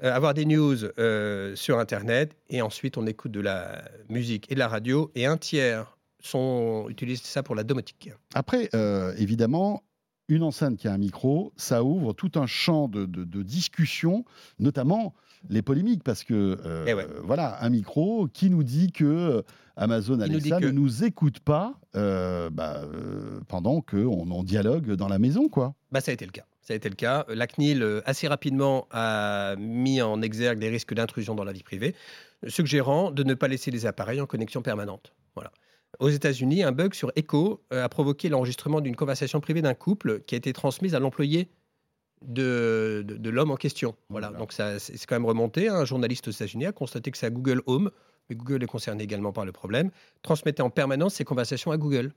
Euh, 0.04 0.14
Avoir 0.14 0.34
des 0.34 0.46
news 0.46 0.78
euh, 0.98 1.56
sur 1.56 1.78
Internet. 1.80 2.36
Et 2.50 2.62
ensuite, 2.62 2.98
on 2.98 3.06
écoute 3.06 3.32
de 3.32 3.42
la 3.42 3.84
musique 4.10 4.50
et 4.52 4.54
de 4.56 4.60
la 4.60 4.68
radio. 4.68 5.12
Et 5.16 5.26
un 5.26 5.38
tiers 5.38 5.98
sont, 6.22 6.88
utilise 6.90 7.22
ça 7.22 7.44
pour 7.44 7.56
la 7.56 7.64
domotique. 7.64 8.10
Après, 8.34 8.70
euh, 8.74 9.14
évidemment, 9.18 9.84
une 10.30 10.44
enceinte 10.44 10.78
qui 10.78 10.88
a 10.88 10.94
un 10.94 10.98
micro, 10.98 11.54
ça 11.58 11.84
ouvre 11.84 12.14
tout 12.14 12.32
un 12.36 12.48
champ 12.48 12.88
de, 12.88 13.06
de- 13.06 13.24
de 13.24 13.44
discussion, 13.44 14.26
notamment 14.60 15.14
les 15.50 15.62
polémiques, 15.62 16.04
parce 16.04 16.24
que 16.24 16.58
euh, 16.66 16.86
Eh 16.88 16.94
ouais. 16.94 17.08
voilà, 17.24 17.64
un 17.64 17.70
micro 17.70 18.28
qui 18.34 18.50
nous 18.50 18.64
dit 18.64 18.92
que 18.92 19.44
Amazon 19.76 20.16
nous 20.18 20.24
Alexa 20.24 20.60
que- 20.60 20.66
ne 20.66 20.72
nous 20.72 21.04
écoute 21.04 21.40
pas 21.40 21.80
euh, 21.96 22.50
bah, 22.50 22.82
euh, 22.84 23.40
pendant 23.48 23.82
qu'on 23.82 24.30
on 24.32 24.44
dialogue 24.44 24.94
dans 24.94 25.08
la 25.08 25.20
maison, 25.20 25.48
quoi. 25.48 25.76
Bah, 25.92 26.02
ça 26.02 26.12
a 26.12 26.14
été 26.14 26.26
le 26.26 26.32
cas. 26.32 26.46
Ça 26.68 26.74
a 26.74 26.76
été 26.76 26.90
le 26.90 26.96
cas. 26.96 27.26
La 27.30 27.48
CNIL, 27.48 27.82
euh, 27.82 28.02
assez 28.06 28.28
rapidement, 28.28 28.90
a 28.92 29.56
mis 29.58 30.02
en 30.02 30.22
exergue 30.22 30.60
les 30.60 30.68
risques 30.68 30.94
d'intrusion 30.94 31.34
dans 31.34 31.46
la 31.46 31.54
vie 31.54 31.64
privée, 31.64 31.96
suggérant 32.46 33.10
de 33.10 33.24
ne 33.24 33.36
pas 33.36 33.48
laisser 33.48 33.72
les 33.72 33.86
appareils 33.86 34.20
en 34.20 34.26
connexion 34.26 34.62
permanente. 34.62 35.14
Voilà. 35.34 35.54
Aux 36.00 36.10
États-Unis, 36.10 36.64
un 36.64 36.74
bug 36.74 36.94
sur 36.94 37.14
Echo 37.16 37.64
euh, 37.72 37.86
a 37.86 37.88
provoqué 37.88 38.28
l'enregistrement 38.28 38.82
d'une 38.82 38.98
conversation 38.98 39.40
privée 39.40 39.62
d'un 39.62 39.76
couple 39.76 40.20
qui 40.28 40.36
a 40.36 40.38
été 40.38 40.52
transmise 40.52 40.94
à 40.94 41.00
l'employé 41.00 41.48
de, 42.22 43.02
de, 43.08 43.16
de 43.16 43.30
l'homme 43.30 43.52
en 43.52 43.56
question. 43.56 43.96
Voilà. 44.10 44.28
Voilà. 44.28 44.40
Donc 44.40 44.52
ça, 44.52 44.78
c'est 44.78 44.98
c'est 44.98 45.06
quand 45.06 45.16
même 45.16 45.26
remonté. 45.26 45.70
Un 45.70 45.86
journaliste 45.86 46.28
aux 46.28 46.32
États-Unis 46.32 46.66
a 46.66 46.74
constaté 46.74 47.12
que 47.12 47.18
c'est 47.18 47.28
à 47.28 47.30
Google 47.30 47.62
Home, 47.68 47.92
mais 48.30 48.36
Google 48.36 48.62
est 48.62 48.68
concerné 48.68 49.06
également 49.06 49.32
par 49.32 49.46
le 49.46 49.54
problème, 49.54 49.90
transmettait 50.22 50.64
en 50.64 50.70
permanence 50.70 51.14
ses 51.14 51.24
conversations 51.24 51.72
à 51.72 51.78
Google. 51.78 52.12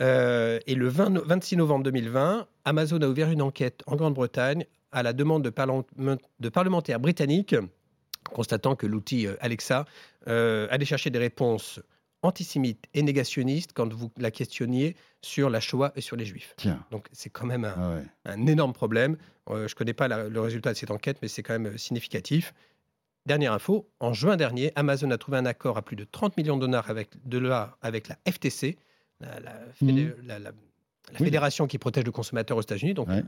Euh, 0.00 0.58
et 0.66 0.74
le 0.74 0.88
20 0.88 1.10
no- 1.10 1.22
26 1.24 1.56
novembre 1.56 1.84
2020, 1.84 2.46
Amazon 2.64 3.00
a 3.02 3.06
ouvert 3.08 3.30
une 3.30 3.42
enquête 3.42 3.82
en 3.86 3.96
Grande-Bretagne 3.96 4.64
à 4.90 5.02
la 5.02 5.12
demande 5.12 5.42
de, 5.42 5.50
parlement- 5.50 5.84
de 6.40 6.48
parlementaires 6.48 7.00
britanniques, 7.00 7.54
constatant 8.32 8.76
que 8.76 8.86
l'outil 8.86 9.26
euh, 9.26 9.34
Alexa 9.40 9.84
euh, 10.28 10.66
allait 10.70 10.84
chercher 10.84 11.10
des 11.10 11.18
réponses 11.18 11.80
antisémites 12.22 12.84
et 12.94 13.02
négationnistes 13.02 13.72
quand 13.74 13.92
vous 13.92 14.10
la 14.16 14.30
questionniez 14.30 14.94
sur 15.22 15.50
la 15.50 15.58
Shoah 15.60 15.92
et 15.96 16.00
sur 16.00 16.16
les 16.16 16.24
Juifs. 16.24 16.54
Tiens. 16.56 16.84
Donc 16.92 17.08
c'est 17.12 17.30
quand 17.30 17.46
même 17.46 17.64
un, 17.64 17.74
Ah 17.76 17.90
ouais. 17.96 18.04
un 18.26 18.46
énorme 18.46 18.72
problème. 18.72 19.16
Euh, 19.50 19.66
je 19.66 19.74
ne 19.74 19.76
connais 19.76 19.92
pas 19.94 20.06
la- 20.08 20.28
le 20.28 20.40
résultat 20.40 20.72
de 20.72 20.78
cette 20.78 20.92
enquête, 20.92 21.18
mais 21.20 21.28
c'est 21.28 21.42
quand 21.42 21.58
même 21.58 21.76
significatif. 21.76 22.54
Dernière 23.26 23.52
info, 23.52 23.88
en 24.00 24.12
juin 24.12 24.36
dernier, 24.36 24.72
Amazon 24.76 25.10
a 25.10 25.18
trouvé 25.18 25.38
un 25.38 25.46
accord 25.46 25.76
à 25.78 25.82
plus 25.82 25.96
de 25.96 26.04
30 26.04 26.36
millions 26.36 26.56
de 26.56 26.66
dollars 26.66 26.90
avec, 26.90 27.10
de 27.24 27.38
dollars 27.38 27.76
avec 27.82 28.08
la 28.08 28.16
FTC, 28.30 28.76
la, 29.22 29.40
la 29.40 29.52
fédé- 29.80 30.04
Mhm. 30.06 30.14
la- 30.26 30.38
Oui. 31.18 31.24
fédération 31.26 31.66
qui 31.66 31.78
protège 31.78 32.04
le 32.04 32.12
consommateur 32.12 32.56
aux 32.56 32.62
États-Unis. 32.62 32.94
Donc, 32.94 33.08
Ouais. 33.08 33.22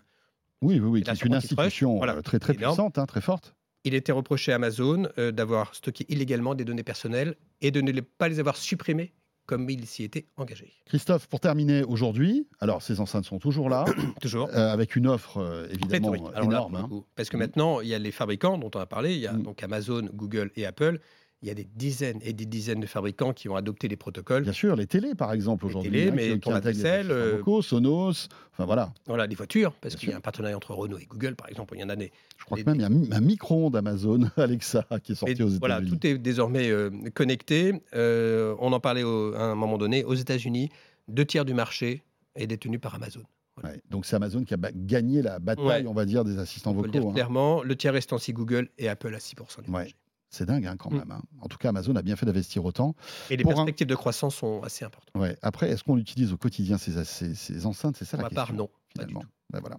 Oui, 0.62 0.78
oui, 0.80 0.88
oui, 0.88 1.02
qui 1.02 1.10
est 1.10 1.24
une 1.24 1.34
institution 1.34 1.96
voilà, 1.98 2.14
euh, 2.16 2.22
très, 2.22 2.38
très 2.38 2.54
énorme. 2.54 2.74
puissante, 2.74 2.98
hein, 2.98 3.06
très 3.06 3.20
forte. 3.20 3.54
il 3.84 3.92
était 3.94 4.12
reproché 4.12 4.52
à 4.52 4.54
Amazon 4.54 5.08
euh, 5.18 5.30
d'avoir 5.32 5.74
stocké 5.74 6.06
illégalement 6.08 6.54
des 6.54 6.64
données 6.64 6.84
personnelles 6.84 7.34
et 7.60 7.70
de 7.70 7.80
ne 7.82 7.90
les- 7.92 8.00
pas 8.02 8.28
les 8.28 8.38
avoir 8.40 8.56
supprimées 8.56 9.12
comme 9.46 9.68
il 9.68 9.84
s'y 9.86 10.04
était 10.04 10.24
engagé. 10.38 10.72
Christophe, 10.86 11.26
pour 11.28 11.38
terminer 11.40 11.82
aujourd'hui, 11.82 12.48
alors 12.60 12.80
ces 12.80 12.98
enceintes 13.00 13.26
sont 13.26 13.38
toujours 13.38 13.68
là, 13.68 13.84
Toujours. 14.22 14.48
euh, 14.54 14.72
avec 14.72 14.96
une 14.96 15.06
offre 15.06 15.36
euh, 15.36 15.66
évidemment. 15.70 16.14
Alors 16.34 16.44
énorme. 16.44 16.76
hein. 16.76 16.88
Parce 17.14 17.28
que 17.28 17.36
Mhm. 17.36 17.42
maintenant, 17.42 17.80
il 17.82 17.88
y 17.88 17.94
a 17.94 17.98
les 17.98 18.12
fabricants 18.12 18.56
dont 18.56 18.70
on 18.74 18.80
a 18.80 18.86
parlé, 18.86 19.12
il 19.14 19.20
y 19.20 19.26
a 19.26 19.34
Mhm. 19.34 19.42
donc 19.42 19.62
Amazon, 19.62 20.08
Google 20.14 20.50
et 20.56 20.64
Apple. 20.64 20.98
Il 21.44 21.48
y 21.48 21.50
a 21.50 21.54
des 21.54 21.68
dizaines 21.76 22.20
et 22.22 22.32
des 22.32 22.46
dizaines 22.46 22.80
de 22.80 22.86
fabricants 22.86 23.34
qui 23.34 23.50
ont 23.50 23.54
adopté 23.56 23.86
les 23.86 23.96
protocoles. 23.96 24.44
Bien 24.44 24.52
sûr, 24.54 24.76
les 24.76 24.86
télés 24.86 25.14
par 25.14 25.30
exemple 25.34 25.64
Les 25.66 25.68
aujourd'hui. 25.68 25.90
télés, 25.90 26.08
hein, 26.08 26.12
mais 26.16 26.32
qui- 26.32 26.40
qui 26.40 26.48
les 26.48 26.54
assistants 26.56 26.88
euh, 27.10 27.36
vocaux, 27.36 27.60
Sonos, 27.60 28.28
enfin 28.52 28.64
voilà. 28.64 28.94
Voilà, 29.06 29.26
les 29.26 29.34
voitures, 29.34 29.72
parce 29.82 29.94
qu'il 29.94 30.08
y 30.08 30.12
a 30.12 30.16
un 30.16 30.20
partenariat 30.20 30.56
entre 30.56 30.72
Renault 30.72 30.96
et 30.98 31.04
Google, 31.04 31.36
par 31.36 31.50
exemple. 31.50 31.74
Il 31.76 31.82
y 31.82 31.84
en 31.84 31.90
a 31.90 31.96
des. 31.96 32.10
Je 32.38 32.44
crois 32.46 32.56
Les- 32.56 32.64
que 32.64 32.70
même 32.70 32.76
il 32.78 32.80
y 32.80 32.84
a 32.84 32.86
un 32.86 32.90
mi- 32.90 33.08
un 33.12 33.20
micro-ondes 33.20 33.76
Amazon 33.76 34.20
Alexa 34.38 34.86
qui 35.02 35.12
est 35.12 35.14
sorti 35.16 35.34
Et 35.38 35.42
aux 35.44 35.48
voilà, 35.58 35.76
États-Unis. 35.80 35.98
tout 35.98 36.06
est 36.06 36.16
désormais 36.16 36.70
euh, 36.70 36.88
connecté. 37.12 37.74
Euh, 37.94 38.54
on 38.58 38.72
en 38.72 38.80
parlait 38.80 39.02
au- 39.02 39.34
à 39.34 39.42
un 39.42 39.54
moment 39.54 39.76
donné. 39.76 40.02
Aux 40.02 40.14
États-Unis, 40.14 40.70
deux 41.08 41.26
tiers 41.26 41.44
du 41.44 41.52
marché 41.52 42.02
est 42.36 42.46
détenu 42.46 42.78
par 42.78 42.94
Amazon. 42.94 43.20
Ouais, 43.62 43.80
Donc 43.90 44.06
c'est 44.06 44.16
Amazon 44.16 44.42
qui 44.44 44.54
a 44.54 44.56
gagné 44.74 45.22
la 45.22 45.38
bataille, 45.38 45.82
Ouais. 45.82 45.86
on 45.86 45.92
va 45.92 46.06
dire, 46.06 46.24
des 46.24 46.38
assistants 46.38 46.70
On 46.72 46.80
peut 46.80 46.86
le 46.86 46.90
dire 46.90 47.02
vocaux. 47.02 47.10
hein. 47.10 47.14
clairement. 47.14 47.62
Le 47.62 47.76
tiers 47.76 47.92
restant, 47.92 48.18
si 48.18 48.32
Google 48.32 48.68
et 48.78 48.88
Apple 48.88 49.14
à 49.14 49.18
6% 49.20 49.62
du 49.62 49.68
Ouais. 49.70 49.78
marché. 49.80 49.94
C'est 50.34 50.46
dingue 50.46 50.66
hein, 50.66 50.76
quand 50.76 50.90
Mm. 50.90 50.98
même. 50.98 51.10
hein. 51.12 51.22
En 51.40 51.46
tout 51.48 51.58
cas, 51.58 51.68
Amazon 51.68 51.94
a 51.94 52.02
bien 52.02 52.16
fait 52.16 52.26
d'investir 52.26 52.64
autant. 52.64 52.94
Et 53.30 53.36
les 53.36 53.44
un- 53.44 53.46
perspectives 53.46 53.86
de 53.86 53.94
croissance 53.94 54.34
sont 54.34 54.62
assez 54.64 54.84
importantes. 54.84 55.14
Ouais. 55.16 55.36
Après, 55.42 55.70
est-ce 55.70 55.84
qu'on 55.84 55.96
utilise 55.96 56.32
au 56.32 56.36
quotidien 56.36 56.76
ces, 56.76 57.04
ces- 57.04 57.34
ces 57.36 57.66
enceintes? 57.66 57.96
C'est 57.96 58.04
ça 58.04 58.16
Pour 58.16 58.24
la 58.24 58.30
ma 58.30 58.34
part, 58.34 58.52
non. 58.52 58.66
Pas 58.96 59.04
du 59.04 59.10
Finalement. 59.10 59.20
tout. 59.20 59.28
Ben 59.54 59.60
voilà. 59.60 59.78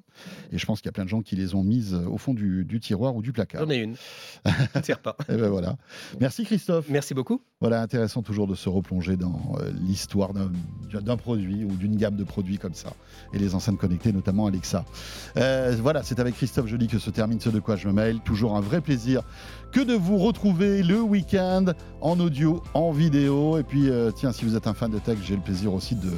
Et 0.51 0.57
je 0.57 0.65
pense 0.65 0.79
qu'il 0.79 0.87
y 0.87 0.89
a 0.89 0.93
plein 0.93 1.03
de 1.03 1.09
gens 1.09 1.21
qui 1.21 1.35
les 1.35 1.53
ont 1.53 1.63
mises 1.63 1.93
euh, 1.93 2.07
au 2.07 2.17
fond 2.17 2.33
du, 2.33 2.65
du 2.65 2.79
tiroir 2.79 3.15
ou 3.15 3.21
du 3.21 3.31
placard. 3.33 3.61
J'en 3.61 3.69
ai 3.69 3.77
une. 3.77 3.95
ne 4.75 4.81
sert 4.81 4.99
pas. 4.99 5.17
Et 5.29 5.35
ben 5.35 5.49
voilà. 5.49 5.77
Merci 6.19 6.45
Christophe. 6.45 6.87
Merci 6.89 7.13
beaucoup. 7.13 7.41
Voilà, 7.59 7.81
intéressant 7.81 8.21
toujours 8.21 8.47
de 8.47 8.55
se 8.55 8.69
replonger 8.69 9.17
dans 9.17 9.55
euh, 9.59 9.71
l'histoire 9.81 10.33
d'un 10.33 10.51
d'un 11.01 11.17
produit 11.17 11.63
ou 11.63 11.71
d'une 11.71 11.95
gamme 11.95 12.15
de 12.15 12.23
produits 12.23 12.57
comme 12.57 12.73
ça. 12.73 12.93
Et 13.33 13.39
les 13.39 13.55
enceintes 13.55 13.77
connectées, 13.77 14.11
notamment 14.11 14.47
Alexa. 14.47 14.85
Euh, 15.37 15.75
voilà, 15.79 16.03
c'est 16.03 16.19
avec 16.19 16.35
Christophe 16.35 16.67
Joly 16.67 16.87
que 16.87 16.99
se 16.99 17.09
termine 17.09 17.39
ce 17.39 17.49
De 17.49 17.59
quoi 17.59 17.75
je 17.75 17.87
me 17.87 17.93
mail. 17.93 18.19
Toujours 18.21 18.55
un 18.55 18.61
vrai 18.61 18.81
plaisir 18.81 19.21
que 19.71 19.79
de 19.81 19.93
vous 19.93 20.17
retrouver 20.17 20.83
le 20.83 21.01
week-end 21.01 21.65
en 22.01 22.19
audio, 22.19 22.63
en 22.73 22.91
vidéo. 22.91 23.57
Et 23.57 23.63
puis, 23.63 23.89
euh, 23.89 24.11
tiens, 24.11 24.31
si 24.31 24.45
vous 24.45 24.55
êtes 24.55 24.67
un 24.67 24.73
fan 24.73 24.91
de 24.91 24.99
tech, 24.99 25.17
j'ai 25.23 25.35
le 25.35 25.41
plaisir 25.41 25.73
aussi 25.73 25.95
de 25.95 26.11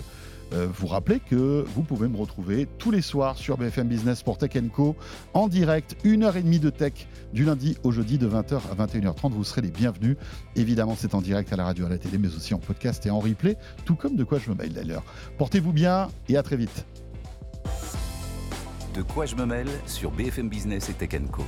euh, 0.54 0.68
vous 0.72 0.88
rappeler 0.88 1.20
que 1.20 1.66
vous 1.76 1.84
pouvez 1.84 2.08
me 2.08 2.18
retrouver 2.18 2.68
tous 2.78 2.92
les 2.92 3.02
soirs 3.02 3.38
sur 3.38 3.58
BFM 3.58 3.88
Business 3.88 4.24
pour 4.24 4.38
Tech 4.38 4.52
Co 4.74 4.96
en 5.34 5.48
direct, 5.48 5.98
une 6.04 6.24
heure 6.24 6.38
et 6.38 6.44
demie 6.44 6.60
de 6.60 6.70
tech 6.70 7.08
du 7.34 7.44
lundi 7.44 7.78
au 7.84 7.92
jeudi 7.92 8.18
de 8.18 8.28
20h 8.28 8.60
à 8.72 8.86
21h30. 8.86 9.32
Vous 9.32 9.44
serez 9.44 9.62
les 9.62 9.72
bienvenus. 9.72 10.18
Évidemment, 10.56 10.96
c'est 10.98 11.16
en 11.16 11.22
direct 11.22 11.52
à 11.54 11.56
la 11.56 11.66
radio, 11.66 11.86
à 11.86 11.90
la 11.90 11.98
télé, 11.98 12.18
mais 12.18 12.34
aussi 12.36 12.54
en 12.54 12.60
podcast 12.60 13.06
et 13.06 13.10
en 13.10 13.20
replay, 13.20 13.58
tout 13.86 13.96
comme 13.96 14.16
de 14.16 14.24
quoi 14.24 14.40
je 14.40 14.50
me 14.50 14.56
mail 14.56 14.74
d'ailleurs. 14.74 15.04
Portez-vous 15.38 15.74
bien 15.74 16.10
et 16.30 16.38
à 16.38 16.44
très 16.44 16.58
vite. 16.58 16.86
De 18.96 19.02
quoi 19.02 19.26
je 19.26 19.36
me 19.36 19.46
mêle 19.46 19.70
sur 19.86 20.12
BFM 20.12 20.50
Business 20.50 20.90
et 20.90 20.94
Tech 20.94 21.22
Co. 21.32 21.44